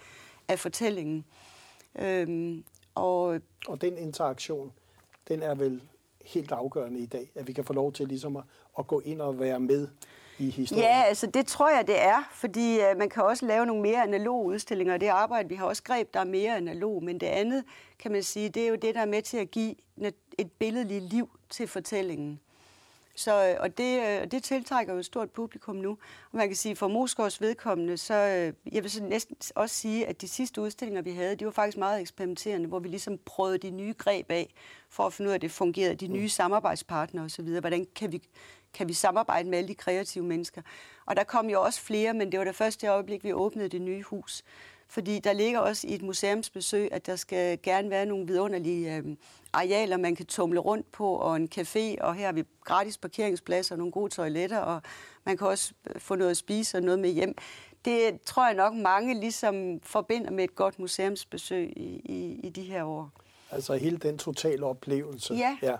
af 0.48 0.58
fortællingen. 0.58 1.24
Øhm, 1.98 2.64
og, 2.94 3.40
og 3.66 3.80
den 3.80 3.98
interaktion, 3.98 4.72
den 5.28 5.42
er 5.42 5.54
vel 5.54 5.82
helt 6.24 6.52
afgørende 6.52 7.00
i 7.00 7.06
dag, 7.06 7.30
at 7.34 7.46
vi 7.46 7.52
kan 7.52 7.64
få 7.64 7.72
lov 7.72 7.92
til 7.92 8.08
ligesom 8.08 8.36
at, 8.36 8.42
at 8.78 8.86
gå 8.86 9.00
ind 9.00 9.20
og 9.20 9.40
være 9.40 9.60
med 9.60 9.88
i 10.38 10.50
historien? 10.50 10.84
Ja, 10.84 11.02
altså 11.02 11.26
det 11.26 11.46
tror 11.46 11.70
jeg, 11.70 11.86
det 11.86 12.02
er, 12.02 12.28
fordi 12.32 12.78
uh, 12.78 12.98
man 12.98 13.08
kan 13.08 13.22
også 13.22 13.46
lave 13.46 13.66
nogle 13.66 13.82
mere 13.82 14.02
analoge 14.02 14.46
udstillinger, 14.46 14.94
og 14.94 15.00
det 15.00 15.06
arbejde, 15.06 15.48
vi 15.48 15.54
har 15.54 15.66
også 15.66 15.82
greb, 15.82 16.14
der 16.14 16.20
er 16.20 16.24
mere 16.24 16.56
analog, 16.56 17.04
men 17.04 17.20
det 17.20 17.26
andet, 17.26 17.64
kan 17.98 18.12
man 18.12 18.22
sige, 18.22 18.48
det 18.48 18.64
er 18.64 18.68
jo 18.68 18.74
det, 18.74 18.94
der 18.94 19.00
er 19.00 19.06
med 19.06 19.22
til 19.22 19.36
at 19.36 19.50
give 19.50 19.74
et 20.38 20.52
billedligt 20.52 21.04
liv 21.04 21.30
til 21.50 21.68
fortællingen. 21.68 22.40
Så, 23.14 23.48
øh, 23.48 23.56
og 23.60 23.78
det, 23.78 24.00
øh, 24.00 24.30
det 24.30 24.42
tiltrækker 24.42 24.92
jo 24.92 24.98
et 24.98 25.04
stort 25.04 25.30
publikum 25.30 25.76
nu. 25.76 25.90
Og 26.32 26.36
man 26.36 26.48
kan 26.48 26.56
sige, 26.56 26.76
for 26.76 26.88
Moskovs 26.88 27.40
vedkommende, 27.40 27.96
så 27.96 28.14
jeg 28.72 28.82
vil 28.82 28.90
så 28.90 29.02
næsten 29.02 29.36
også 29.54 29.76
sige, 29.76 30.06
at 30.06 30.20
de 30.20 30.28
sidste 30.28 30.60
udstillinger, 30.60 31.02
vi 31.02 31.10
havde, 31.10 31.36
de 31.36 31.44
var 31.44 31.50
faktisk 31.50 31.78
meget 31.78 32.00
eksperimenterende, 32.00 32.68
hvor 32.68 32.78
vi 32.78 32.88
ligesom 32.88 33.18
prøvede 33.24 33.58
de 33.58 33.70
nye 33.70 33.94
greb 33.98 34.30
af, 34.30 34.54
for 34.88 35.06
at 35.06 35.12
finde 35.12 35.28
ud 35.28 35.32
af, 35.32 35.34
at 35.34 35.42
det 35.42 35.50
fungerede, 35.50 35.94
de 35.94 36.08
nye 36.08 36.28
samarbejdspartnere 36.28 37.24
osv. 37.24 37.60
Hvordan 37.60 37.86
kan 37.94 38.12
vi, 38.12 38.22
kan 38.74 38.88
vi 38.88 38.92
samarbejde 38.92 39.48
med 39.48 39.58
alle 39.58 39.68
de 39.68 39.74
kreative 39.74 40.24
mennesker? 40.24 40.62
Og 41.06 41.16
der 41.16 41.24
kom 41.24 41.50
jo 41.50 41.62
også 41.62 41.80
flere, 41.80 42.14
men 42.14 42.32
det 42.32 42.38
var 42.38 42.44
det 42.44 42.56
første 42.56 42.86
øjeblik, 42.86 43.24
vi 43.24 43.32
åbnede 43.32 43.68
det 43.68 43.82
nye 43.82 44.02
hus. 44.02 44.44
Fordi 44.90 45.18
der 45.18 45.32
ligger 45.32 45.58
også 45.58 45.86
i 45.86 45.94
et 45.94 46.02
museumsbesøg, 46.02 46.88
at 46.92 47.06
der 47.06 47.16
skal 47.16 47.58
gerne 47.62 47.90
være 47.90 48.06
nogle 48.06 48.26
vidunderlige 48.26 48.96
øh, 48.96 49.04
arealer, 49.52 49.96
man 49.96 50.16
kan 50.16 50.26
tumle 50.26 50.60
rundt 50.60 50.92
på, 50.92 51.14
og 51.14 51.36
en 51.36 51.48
café, 51.58 52.00
og 52.00 52.14
her 52.14 52.26
har 52.26 52.32
vi 52.32 52.44
gratis 52.64 52.98
parkeringspladser 52.98 53.74
og 53.74 53.78
nogle 53.78 53.92
gode 53.92 54.12
toiletter, 54.12 54.58
og 54.58 54.82
man 55.24 55.36
kan 55.36 55.46
også 55.46 55.72
øh, 55.94 56.00
få 56.00 56.14
noget 56.14 56.30
at 56.30 56.36
spise 56.36 56.76
og 56.76 56.82
noget 56.82 56.98
med 56.98 57.10
hjem. 57.10 57.34
Det 57.84 58.20
tror 58.20 58.46
jeg 58.46 58.54
nok 58.54 58.74
mange 58.74 59.20
ligesom 59.20 59.80
forbinder 59.82 60.30
med 60.30 60.44
et 60.44 60.54
godt 60.54 60.78
museumsbesøg 60.78 61.72
i, 61.76 62.00
i, 62.04 62.40
i 62.46 62.48
de 62.48 62.62
her 62.62 62.84
år. 62.84 63.10
Altså 63.50 63.76
hele 63.76 63.96
den 63.96 64.18
totale 64.18 64.66
oplevelse. 64.66 65.34
Ja. 65.34 65.58
ja. 65.62 65.76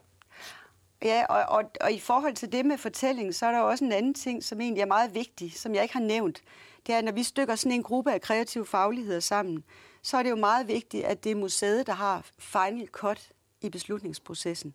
Ja, 1.02 1.24
og, 1.28 1.56
og, 1.58 1.70
og 1.80 1.92
i 1.92 1.98
forhold 1.98 2.34
til 2.34 2.52
det 2.52 2.66
med 2.66 2.78
fortælling, 2.78 3.34
så 3.34 3.46
er 3.46 3.50
der 3.50 3.60
også 3.60 3.84
en 3.84 3.92
anden 3.92 4.14
ting, 4.14 4.44
som 4.44 4.60
egentlig 4.60 4.82
er 4.82 4.86
meget 4.86 5.14
vigtig, 5.14 5.52
som 5.56 5.74
jeg 5.74 5.82
ikke 5.82 5.94
har 5.94 6.00
nævnt. 6.00 6.42
Det 6.86 6.94
er, 6.94 6.98
at 6.98 7.04
når 7.04 7.12
vi 7.12 7.22
stykker 7.22 7.54
sådan 7.54 7.72
en 7.72 7.82
gruppe 7.82 8.12
af 8.12 8.20
kreative 8.20 8.66
fagligheder 8.66 9.20
sammen, 9.20 9.64
så 10.02 10.16
er 10.16 10.22
det 10.22 10.30
jo 10.30 10.36
meget 10.36 10.68
vigtigt, 10.68 11.04
at 11.04 11.24
det 11.24 11.32
er 11.32 11.36
museet, 11.36 11.86
der 11.86 11.92
har 11.92 12.26
final 12.38 12.88
cut 12.88 13.32
i 13.60 13.68
beslutningsprocessen. 13.68 14.74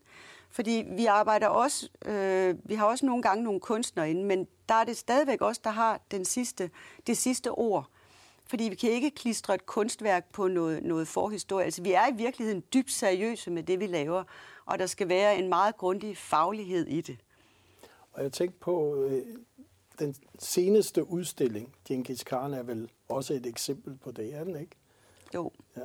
Fordi 0.49 0.83
vi 0.91 1.05
arbejder 1.05 1.47
også, 1.47 1.89
øh, 2.05 2.55
vi 2.63 2.75
har 2.75 2.85
også 2.85 3.05
nogle 3.05 3.21
gange 3.21 3.43
nogle 3.43 3.59
kunstnere 3.59 4.09
inde, 4.09 4.23
men 4.23 4.47
der 4.69 4.75
er 4.75 4.83
det 4.83 4.97
stadigvæk 4.97 5.41
også, 5.41 5.61
der 5.63 5.69
har 5.69 6.01
den 6.11 6.25
sidste, 6.25 6.69
det 7.07 7.17
sidste 7.17 7.51
ord. 7.51 7.89
Fordi 8.47 8.63
vi 8.63 8.75
kan 8.75 8.89
ikke 8.89 9.11
klistre 9.11 9.55
et 9.55 9.65
kunstværk 9.65 10.31
på 10.31 10.47
noget, 10.47 10.83
noget 10.83 11.07
forhistorie. 11.07 11.65
Altså, 11.65 11.81
vi 11.81 11.91
er 11.91 12.07
i 12.07 12.15
virkeligheden 12.15 12.63
dybt 12.73 12.91
seriøse 12.91 13.51
med 13.51 13.63
det, 13.63 13.79
vi 13.79 13.87
laver, 13.87 14.23
og 14.65 14.79
der 14.79 14.85
skal 14.85 15.09
være 15.09 15.37
en 15.37 15.49
meget 15.49 15.77
grundig 15.77 16.17
faglighed 16.17 16.87
i 16.87 17.01
det. 17.01 17.17
Og 18.11 18.23
jeg 18.23 18.31
tænkte 18.31 18.59
på, 18.59 18.95
øh, 18.95 19.21
den 19.99 20.15
seneste 20.39 21.09
udstilling, 21.09 21.75
Genghis 21.87 22.23
Khan, 22.23 22.53
er 22.53 22.63
vel 22.63 22.89
også 23.09 23.33
et 23.33 23.45
eksempel 23.45 23.97
på 24.03 24.11
det, 24.11 24.33
er 24.33 24.43
den 24.43 24.55
ikke? 24.55 24.75
Jo. 25.33 25.51
Ja. 25.77 25.81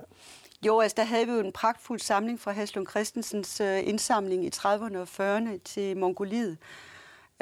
Jo, 0.66 0.80
altså 0.80 0.94
der 0.96 1.04
havde 1.04 1.26
vi 1.26 1.32
jo 1.32 1.40
en 1.40 1.52
pragtfuld 1.52 2.00
samling 2.00 2.40
fra 2.40 2.52
Haslund 2.52 2.86
Christensens 2.86 3.60
øh, 3.60 3.88
indsamling 3.88 4.44
i 4.44 4.50
30'erne 4.54 4.96
og 4.96 5.08
40'erne 5.08 5.58
til 5.64 5.96
Mongoliet, 5.96 6.58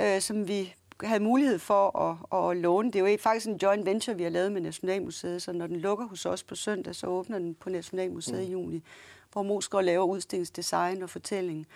øh, 0.01 0.21
som 0.21 0.49
vi 0.49 0.75
havde 1.03 1.23
mulighed 1.23 1.59
for 1.59 1.99
at, 1.99 2.51
at 2.51 2.57
låne. 2.57 2.93
Det 2.93 3.01
er 3.01 3.11
jo 3.11 3.19
faktisk 3.21 3.47
en 3.47 3.57
joint 3.63 3.87
venture, 3.87 4.17
vi 4.17 4.23
har 4.23 4.31
lavet 4.31 4.53
med 4.53 4.61
Nationalmuseet, 4.61 5.43
så 5.43 5.53
når 5.53 5.67
den 5.67 5.77
lukker 5.77 6.07
hos 6.07 6.27
os 6.27 6.43
på 6.43 6.55
søndag, 6.55 6.95
så 6.95 7.07
åbner 7.07 7.39
den 7.39 7.55
på 7.55 7.71
Nationalmuseet 7.71 8.41
mm. 8.41 8.47
i 8.47 8.53
juni, 8.53 8.83
hvor 9.33 9.43
Moskva 9.43 9.81
laver 9.81 10.05
udstillingsdesign 10.05 11.03
og 11.03 11.11
fortælling 11.11 11.67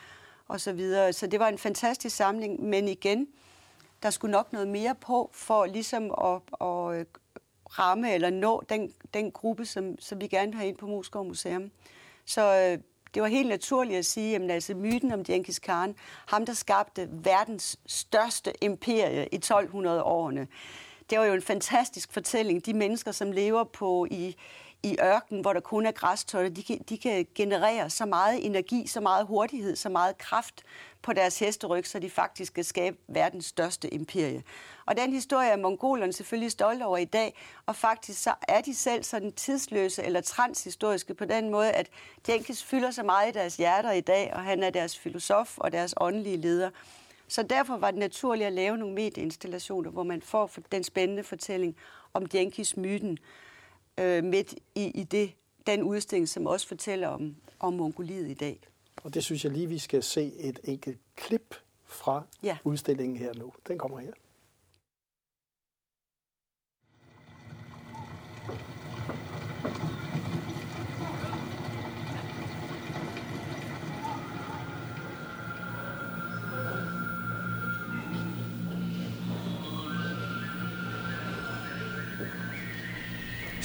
og 0.48 0.60
så 0.60 0.72
videre. 0.72 1.12
Så 1.12 1.26
det 1.26 1.40
var 1.40 1.48
en 1.48 1.58
fantastisk 1.58 2.16
samling, 2.16 2.64
men 2.64 2.88
igen, 2.88 3.28
der 4.02 4.10
skulle 4.10 4.32
nok 4.32 4.52
noget 4.52 4.68
mere 4.68 4.94
på 4.94 5.30
for 5.32 5.66
ligesom 5.66 6.04
at, 6.04 6.42
at 6.60 6.98
øh, 6.98 7.06
ramme 7.78 8.14
eller 8.14 8.30
nå 8.30 8.62
den, 8.68 8.92
den 9.14 9.30
gruppe, 9.30 9.66
som, 9.66 10.00
som 10.00 10.20
vi 10.20 10.26
gerne 10.26 10.52
vil 10.52 10.58
have 10.58 10.68
ind 10.68 10.76
på 10.76 10.86
Moskva 10.86 11.22
Museum. 11.22 11.70
Så 12.26 12.42
øh, 12.42 12.78
det 13.14 13.22
var 13.22 13.28
helt 13.28 13.48
naturligt 13.48 13.98
at 13.98 14.06
sige, 14.06 14.36
at 14.36 14.50
altså 14.50 14.74
myten 14.74 15.12
om 15.12 15.24
Genghis 15.24 15.58
Khan, 15.58 15.94
ham 16.26 16.46
der 16.46 16.52
skabte 16.52 17.08
verdens 17.10 17.78
største 17.86 18.64
imperie 18.64 19.28
i 19.32 19.40
1200-årene, 19.44 20.48
det 21.12 21.20
var 21.20 21.26
jo 21.26 21.34
en 21.34 21.42
fantastisk 21.42 22.12
fortælling. 22.12 22.66
De 22.66 22.74
mennesker, 22.74 23.12
som 23.12 23.32
lever 23.32 23.64
på 23.64 24.06
i, 24.10 24.36
i 24.82 24.96
ørken, 25.02 25.40
hvor 25.40 25.52
der 25.52 25.60
kun 25.60 25.86
er 25.86 25.92
græstøjler, 25.92 26.50
de 26.50 26.62
kan, 26.62 26.78
de 26.88 26.98
kan 26.98 27.26
generere 27.34 27.90
så 27.90 28.06
meget 28.06 28.46
energi, 28.46 28.86
så 28.86 29.00
meget 29.00 29.26
hurtighed, 29.26 29.76
så 29.76 29.88
meget 29.88 30.18
kraft 30.18 30.62
på 31.02 31.12
deres 31.12 31.38
hesteryg, 31.38 31.86
så 31.86 31.98
de 31.98 32.10
faktisk 32.10 32.54
kan 32.54 32.64
skabe 32.64 32.96
verdens 33.08 33.46
største 33.46 33.94
imperie. 33.94 34.42
Og 34.86 34.96
den 34.96 35.12
historie 35.12 35.48
er 35.48 35.56
mongolerne 35.56 36.12
selvfølgelig 36.12 36.50
stolte 36.50 36.82
over 36.82 36.98
i 36.98 37.04
dag, 37.04 37.38
og 37.66 37.76
faktisk 37.76 38.22
så 38.22 38.34
er 38.48 38.60
de 38.60 38.74
selv 38.74 39.04
sådan 39.04 39.32
tidsløse 39.32 40.02
eller 40.02 40.20
transhistoriske 40.20 41.14
på 41.14 41.24
den 41.24 41.50
måde, 41.50 41.70
at 41.70 41.88
Genghis 42.26 42.64
fylder 42.64 42.90
så 42.90 43.02
meget 43.02 43.28
i 43.28 43.32
deres 43.32 43.56
hjerter 43.56 43.92
i 43.92 44.00
dag, 44.00 44.32
og 44.34 44.40
han 44.40 44.62
er 44.62 44.70
deres 44.70 44.98
filosof 44.98 45.58
og 45.58 45.72
deres 45.72 45.94
åndelige 46.00 46.36
leder. 46.36 46.70
Så 47.32 47.42
derfor 47.42 47.76
var 47.76 47.90
det 47.90 48.00
naturligt 48.00 48.46
at 48.46 48.52
lave 48.52 48.76
nogle 48.76 48.94
medieinstallationer, 48.94 49.90
hvor 49.90 50.02
man 50.02 50.22
får 50.22 50.50
den 50.72 50.84
spændende 50.84 51.22
fortælling 51.22 51.76
om 52.12 52.28
Genghis-myten 52.28 53.18
øh, 53.98 54.24
midt 54.24 54.54
i, 54.74 54.84
i 54.84 55.04
det, 55.04 55.32
den 55.66 55.82
udstilling, 55.82 56.28
som 56.28 56.46
også 56.46 56.68
fortæller 56.68 57.08
om, 57.08 57.36
om 57.60 57.72
Mongoliet 57.72 58.30
i 58.30 58.34
dag. 58.34 58.60
Og 59.04 59.14
det 59.14 59.24
synes 59.24 59.44
jeg 59.44 59.52
lige, 59.52 59.66
vi 59.66 59.78
skal 59.78 60.02
se 60.02 60.32
et 60.34 60.60
enkelt 60.64 60.98
klip 61.16 61.54
fra 61.84 62.22
ja. 62.42 62.58
udstillingen 62.64 63.16
her 63.16 63.34
nu. 63.34 63.52
Den 63.68 63.78
kommer 63.78 63.98
her. 63.98 64.12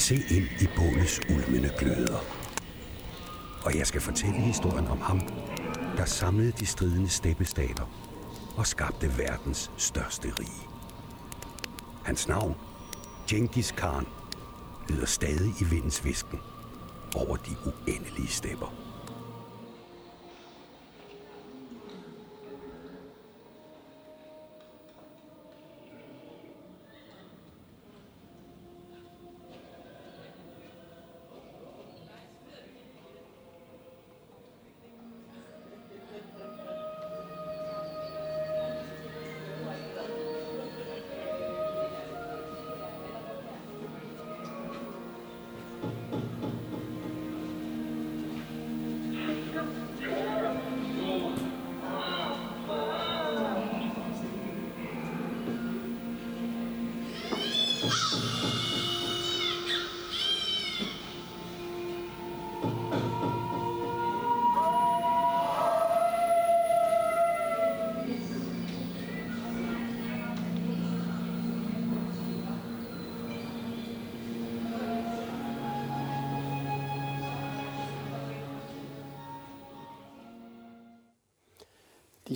Se 0.08 0.16
ind 0.16 0.48
i 0.62 0.68
bålets 0.76 1.20
ulmende 1.30 1.72
gløder. 1.80 2.20
Og 3.66 3.78
jeg 3.78 3.88
skal 3.88 4.02
fortælle 4.02 4.36
historien 4.36 4.88
om 4.88 5.02
ham, 5.02 5.22
der 5.98 6.06
samlede 6.06 6.52
de 6.52 6.66
stridende 6.66 7.10
steppestater 7.10 7.86
og 8.58 8.68
skabte 8.68 9.18
verdens 9.18 9.72
største 9.78 10.28
rige. 10.40 10.68
Hans 12.04 12.28
navn, 12.28 12.56
Genghis 13.30 13.72
Khan, 13.72 14.06
lyder 14.90 15.06
stadig 15.06 15.54
i 15.62 15.64
vindens 15.64 16.06
visken 16.06 16.40
over 17.16 17.36
de 17.36 17.56
uendelige 17.66 18.28
stepper. 18.28 18.87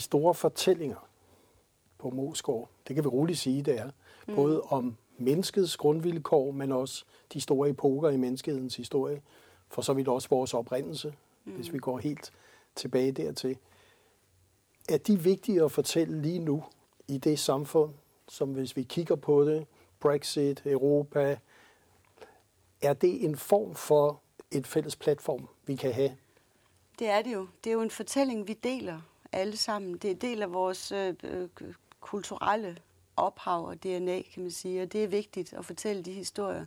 De 0.01 0.05
store 0.05 0.33
fortællinger 0.33 1.07
på 1.97 2.09
Moskov, 2.09 2.69
det 2.87 2.95
kan 2.95 3.03
vi 3.03 3.09
roligt 3.09 3.39
sige, 3.39 3.61
det 3.61 3.79
er. 3.79 3.89
Mm. 4.27 4.35
Både 4.35 4.61
om 4.61 4.97
menneskets 5.17 5.77
grundvilkår, 5.77 6.51
men 6.51 6.71
også 6.71 7.05
de 7.33 7.41
store 7.41 7.69
epoker 7.69 8.09
i 8.09 8.17
menneskehedens 8.17 8.75
historie. 8.75 9.21
For 9.67 9.81
så 9.81 9.93
vidt 9.93 10.07
også 10.07 10.29
vores 10.29 10.53
oprindelse, 10.53 11.13
mm. 11.45 11.51
hvis 11.51 11.73
vi 11.73 11.77
går 11.77 11.97
helt 11.97 12.33
tilbage 12.75 13.11
dertil. 13.11 13.57
Er 14.89 14.97
de 14.97 15.19
vigtige 15.19 15.63
at 15.63 15.71
fortælle 15.71 16.21
lige 16.21 16.39
nu 16.39 16.63
i 17.07 17.17
det 17.17 17.39
samfund, 17.39 17.93
som 18.27 18.53
hvis 18.53 18.75
vi 18.75 18.83
kigger 18.83 19.15
på 19.15 19.45
det, 19.45 19.67
Brexit, 19.99 20.61
Europa, 20.65 21.37
er 22.81 22.93
det 22.93 23.25
en 23.25 23.35
form 23.35 23.75
for 23.75 24.21
et 24.51 24.67
fælles 24.67 24.95
platform, 24.95 25.47
vi 25.65 25.75
kan 25.75 25.93
have? 25.93 26.17
Det 26.99 27.09
er 27.09 27.21
det 27.21 27.33
jo. 27.33 27.47
Det 27.63 27.69
er 27.69 27.73
jo 27.73 27.81
en 27.81 27.91
fortælling, 27.91 28.47
vi 28.47 28.53
deler 28.53 29.01
alle 29.31 29.57
sammen. 29.57 29.97
Det 29.97 30.11
er 30.11 30.15
del 30.15 30.41
af 30.41 30.53
vores 30.53 30.91
øh, 30.91 31.15
kulturelle 31.99 32.77
ophav 33.15 33.65
og 33.65 33.83
DNA, 33.83 34.21
kan 34.21 34.41
man 34.41 34.51
sige, 34.51 34.81
og 34.81 34.93
det 34.93 35.03
er 35.03 35.07
vigtigt 35.07 35.53
at 35.53 35.65
fortælle 35.65 36.03
de 36.03 36.11
historier. 36.11 36.65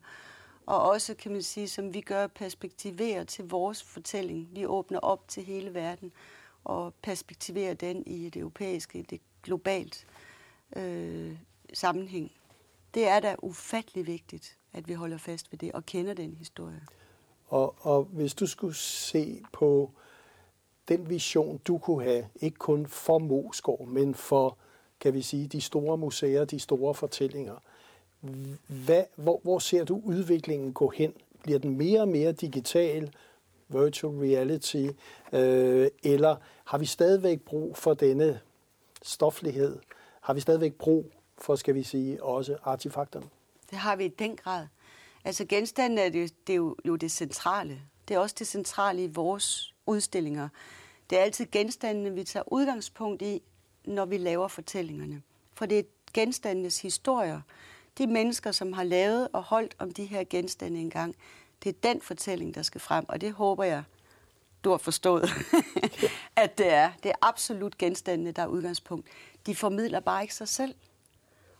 Og 0.67 0.83
også, 0.83 1.15
kan 1.15 1.33
man 1.33 1.43
sige, 1.43 1.69
som 1.69 1.95
vi 1.95 2.01
gør, 2.01 2.27
perspektivere 2.27 3.25
til 3.25 3.49
vores 3.49 3.83
fortælling. 3.83 4.49
Vi 4.53 4.67
åbner 4.67 4.99
op 4.99 5.29
til 5.29 5.43
hele 5.43 5.75
verden 5.75 6.13
og 6.65 6.95
perspektiverer 7.03 7.75
den 7.75 8.03
i 8.07 8.29
det 8.29 8.41
europæiske, 8.41 9.07
det 9.11 9.21
globalt 9.43 10.07
øh, 10.77 11.39
sammenhæng. 11.73 12.33
Det 12.95 13.09
er 13.09 13.21
da 13.21 13.37
ufattelig 13.43 14.07
vigtigt, 14.07 14.59
at 14.73 14.89
vi 14.89 14.93
holder 14.93 15.19
fast 15.19 15.53
ved 15.53 15.59
det 15.59 15.73
og 15.73 15.87
kender 15.87 16.15
den 16.15 16.35
historie. 16.35 16.87
Og, 17.49 17.75
og 17.79 18.05
hvis 18.05 18.35
du 18.35 18.47
skulle 18.47 18.75
se 18.75 19.43
på 19.53 19.91
den 20.89 21.11
vision, 21.11 21.59
du 21.59 21.79
kunne 21.79 22.05
have, 22.05 22.27
ikke 22.41 22.57
kun 22.57 22.87
for 22.87 23.19
Moskov, 23.19 23.89
men 23.89 24.15
for, 24.15 24.59
kan 25.01 25.15
vi 25.15 25.23
sige, 25.23 25.47
de 25.47 25.61
store 25.61 25.99
museer, 25.99 26.45
de 26.45 26.61
store 26.61 26.95
fortællinger. 26.95 27.57
Hvad, 28.67 29.05
hvor, 29.17 29.41
hvor 29.43 29.59
ser 29.59 29.85
du 29.85 30.01
udviklingen 30.05 30.73
gå 30.73 30.89
hen? 30.89 31.13
Bliver 31.43 31.59
den 31.59 31.77
mere 31.77 32.01
og 32.01 32.09
mere 32.09 32.33
digital? 32.33 33.13
virtual 33.69 34.15
reality, 34.19 34.87
øh, 35.33 35.89
eller 36.03 36.37
har 36.65 36.79
vi 36.79 36.87
stadigvæk 36.87 37.41
brug 37.41 37.77
for 37.77 37.95
denne 37.95 38.41
stoflighed? 39.03 39.79
Har 40.21 40.35
vi 40.35 40.41
stadigvæk 40.41 40.75
brug 40.75 41.13
for, 41.39 41.57
skal 41.57 41.75
vi 41.75 41.83
sige, 41.83 42.23
også 42.23 42.57
artefakterne? 42.63 43.27
Det 43.71 43.79
har 43.79 43.97
vi 43.97 44.05
i 44.05 44.09
den 44.09 44.37
grad. 44.37 44.67
Altså 45.25 45.45
genstanden 45.45 45.99
er 45.99 46.09
det, 46.09 46.47
det 46.47 46.53
er 46.53 46.57
jo, 46.57 46.77
jo 46.85 46.97
det 46.97 47.11
centrale. 47.11 47.81
Det 48.09 48.15
er 48.15 48.19
også 48.19 48.37
det 48.39 48.47
centrale 48.47 49.05
i 49.05 49.07
vores 49.07 49.74
udstillinger. 49.87 50.49
Det 51.11 51.19
er 51.19 51.23
altid 51.23 51.47
genstandene, 51.53 52.15
vi 52.15 52.25
tager 52.25 52.53
udgangspunkt 52.53 53.23
i, 53.23 53.43
når 53.85 54.05
vi 54.05 54.17
laver 54.17 54.49
fortællingerne. 54.49 55.23
For 55.55 55.67
det 55.67 55.79
er 55.79 55.83
genstandenes 56.15 56.83
historier. 56.83 57.41
De 57.99 58.07
mennesker, 58.07 58.53
som 58.53 58.73
har 58.73 58.85
lavet 58.85 59.29
og 59.33 59.43
holdt 59.43 59.77
om 59.79 59.91
de 59.91 60.05
her 60.05 60.25
genstande 60.31 60.81
engang, 60.81 61.17
det 61.63 61.69
er 61.69 61.79
den 61.83 62.01
fortælling, 62.01 62.55
der 62.55 62.63
skal 62.63 62.81
frem, 62.81 63.05
og 63.09 63.21
det 63.21 63.33
håber 63.33 63.65
jeg, 63.65 63.85
du 64.65 64.71
har 64.71 64.79
forstået, 64.79 65.31
at 66.37 66.59
det 66.59 66.73
er. 66.73 66.93
Det 67.03 67.09
er 67.11 67.15
absolut 67.23 67.79
genstandene, 67.79 68.33
der 68.33 68.43
er 68.43 68.47
udgangspunkt. 68.47 69.09
De 69.47 69.55
formidler 69.55 70.01
bare 70.01 70.23
ikke 70.23 70.35
sig 70.35 70.49
selv, 70.49 70.75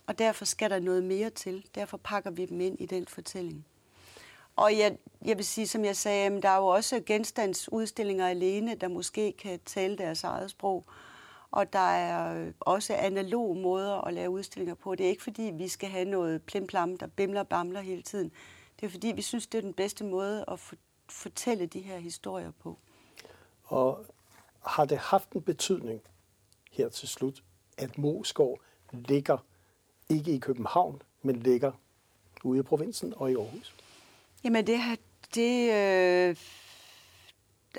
og 0.07 0.19
derfor 0.19 0.45
skal 0.45 0.69
der 0.69 0.79
noget 0.79 1.03
mere 1.03 1.29
til. 1.29 1.65
Derfor 1.75 1.97
pakker 1.97 2.31
vi 2.31 2.45
dem 2.45 2.61
ind 2.61 2.79
i 2.79 2.85
den 2.85 3.07
fortælling. 3.07 3.65
Og 4.55 4.77
jeg, 4.77 4.97
jeg 5.25 5.37
vil 5.37 5.45
sige, 5.45 5.67
som 5.67 5.85
jeg 5.85 5.95
sagde, 5.95 6.41
der 6.41 6.49
er 6.49 6.57
jo 6.57 6.67
også 6.67 7.01
genstandsudstillinger 7.05 8.27
alene, 8.27 8.75
der 8.75 8.87
måske 8.87 9.31
kan 9.31 9.59
tale 9.65 9.97
deres 9.97 10.23
eget 10.23 10.51
sprog. 10.51 10.85
Og 11.51 11.73
der 11.73 11.79
er 11.79 12.45
øh, 12.45 12.53
også 12.59 12.95
analog 12.95 13.57
måder 13.57 14.07
at 14.07 14.13
lave 14.13 14.29
udstillinger 14.29 14.75
på. 14.75 14.95
Det 14.95 15.05
er 15.05 15.09
ikke 15.09 15.23
fordi, 15.23 15.41
vi 15.41 15.67
skal 15.67 15.89
have 15.89 16.05
noget 16.05 16.41
plimplam, 16.41 16.97
der 16.97 17.07
bimler 17.07 17.39
og 17.39 17.47
bamler 17.47 17.81
hele 17.81 18.01
tiden. 18.01 18.31
Det 18.79 18.85
er 18.85 18.89
fordi, 18.89 19.07
vi 19.07 19.21
synes, 19.21 19.47
det 19.47 19.57
er 19.57 19.61
den 19.61 19.73
bedste 19.73 20.03
måde 20.03 20.45
at 20.47 20.59
fortælle 21.09 21.65
de 21.65 21.79
her 21.79 21.97
historier 21.97 22.51
på. 22.63 22.77
Og 23.63 24.05
har 24.65 24.85
det 24.85 24.97
haft 24.97 25.31
en 25.31 25.41
betydning 25.41 26.01
her 26.71 26.89
til 26.89 27.07
slut, 27.07 27.43
at 27.77 27.97
Moskov 27.97 28.59
ligger 28.91 29.37
ikke 30.09 30.31
i 30.31 30.39
København, 30.39 31.01
men 31.21 31.35
ligger 31.35 31.71
ude 32.43 32.59
i 32.59 32.63
provinsen 32.63 33.13
og 33.17 33.31
i 33.31 33.35
Aarhus? 33.35 33.75
Jamen 34.45 34.67
det, 34.67 34.79
det 35.35 35.71
øh, 35.71 36.35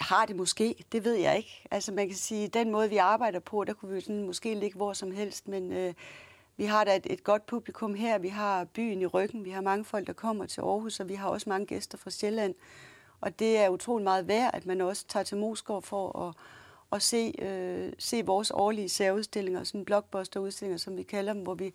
har 0.01 0.27
det 0.27 0.37
måske, 0.37 0.85
det 0.93 1.05
ved 1.05 1.15
jeg 1.15 1.37
ikke. 1.37 1.67
Altså 1.71 1.93
man 1.93 2.09
kan 2.09 2.17
sige, 2.17 2.49
den 2.49 2.71
måde 2.71 2.89
vi 2.89 2.97
arbejder 2.97 3.41
på, 3.41 3.65
der 3.65 3.73
kunne 3.73 3.95
vi 3.95 4.01
sådan 4.01 4.27
måske 4.27 4.55
ligge 4.55 4.77
hvor 4.77 4.93
som 4.93 5.11
helst, 5.11 5.49
men 5.49 5.73
øh, 5.73 5.95
vi 6.57 6.65
har 6.65 6.85
da 6.85 6.97
et, 6.97 7.07
et 7.11 7.25
godt 7.25 7.47
publikum 7.47 7.95
her, 7.95 8.19
vi 8.19 8.29
har 8.29 8.65
byen 8.65 9.01
i 9.01 9.07
ryggen, 9.07 9.45
vi 9.45 9.51
har 9.51 9.61
mange 9.61 9.85
folk, 9.85 10.07
der 10.07 10.13
kommer 10.13 10.47
til 10.47 10.61
Aarhus, 10.61 11.01
og 11.01 11.09
vi 11.09 11.15
har 11.15 11.29
også 11.29 11.49
mange 11.49 11.67
gæster 11.67 11.99
fra 11.99 12.11
Sjælland. 12.11 12.55
Og 13.21 13.39
det 13.39 13.59
er 13.59 13.69
utrolig 13.69 14.05
meget 14.05 14.29
værd, 14.29 14.51
at 14.55 14.67
man 14.67 14.81
også 14.81 15.05
tager 15.09 15.25
til 15.25 15.37
Moskov 15.37 15.83
for 15.83 16.29
at, 16.29 16.35
at 16.93 17.03
se, 17.03 17.35
øh, 17.39 17.93
se 17.99 18.23
vores 18.25 18.51
årlige 18.55 18.89
særudstillinger, 18.89 19.65
sådan 19.65 19.85
blockbusterudstillinger, 19.85 20.79
som 20.79 20.97
vi 20.97 21.03
kalder 21.03 21.33
dem, 21.33 21.43
hvor 21.43 21.55
vi 21.55 21.75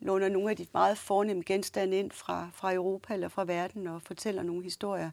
låner 0.00 0.28
nogle 0.28 0.50
af 0.50 0.56
de 0.56 0.66
meget 0.72 0.98
fornemme 0.98 1.42
genstande 1.46 1.98
ind 1.98 2.10
fra, 2.10 2.48
fra 2.52 2.74
Europa 2.74 3.14
eller 3.14 3.28
fra 3.28 3.44
verden 3.44 3.86
og 3.86 4.02
fortæller 4.02 4.42
nogle 4.42 4.62
historier. 4.62 5.10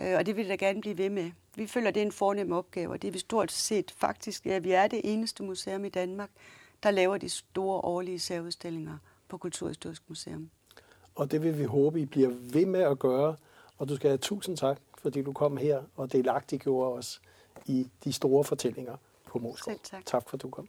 Øh, 0.00 0.16
og 0.16 0.26
det 0.26 0.36
vil 0.36 0.46
jeg 0.46 0.60
da 0.60 0.66
gerne 0.66 0.80
blive 0.80 0.98
ved 0.98 1.10
med. 1.10 1.30
Vi 1.54 1.66
føler, 1.66 1.90
det 1.90 2.00
er 2.00 2.06
en 2.06 2.12
fornem 2.12 2.52
opgave, 2.52 2.90
og 2.90 3.02
det 3.02 3.08
er 3.08 3.12
vi 3.12 3.18
stort 3.18 3.52
set 3.52 3.90
faktisk, 3.90 4.46
ja, 4.46 4.58
vi 4.58 4.72
er 4.72 4.86
det 4.86 5.00
eneste 5.04 5.42
museum 5.42 5.84
i 5.84 5.88
Danmark, 5.88 6.30
der 6.82 6.90
laver 6.90 7.18
de 7.18 7.28
store 7.28 7.80
årlige 7.80 8.18
særudstillinger 8.18 8.98
på 9.28 9.38
Kulturhistorisk 9.38 10.02
Museum. 10.08 10.50
Og 11.14 11.30
det 11.30 11.42
vil 11.42 11.58
vi 11.58 11.64
håbe, 11.64 12.00
I 12.00 12.06
bliver 12.06 12.30
ved 12.52 12.66
med 12.66 12.80
at 12.80 12.98
gøre. 12.98 13.36
Og 13.78 13.88
du 13.88 13.96
skal 13.96 14.10
have 14.10 14.18
tusind 14.18 14.56
tak, 14.56 14.80
fordi 14.98 15.22
du 15.22 15.32
kom 15.32 15.56
her 15.56 15.82
og 15.96 16.12
delagtiggjorde 16.12 16.92
os 16.92 17.20
i 17.66 17.90
de 18.04 18.12
store 18.12 18.44
fortællinger 18.44 18.96
på 19.26 19.38
Moskov. 19.38 19.74
tak. 19.84 20.06
Tak 20.06 20.28
for, 20.28 20.34
at 20.34 20.42
du 20.42 20.50
kom. 20.50 20.68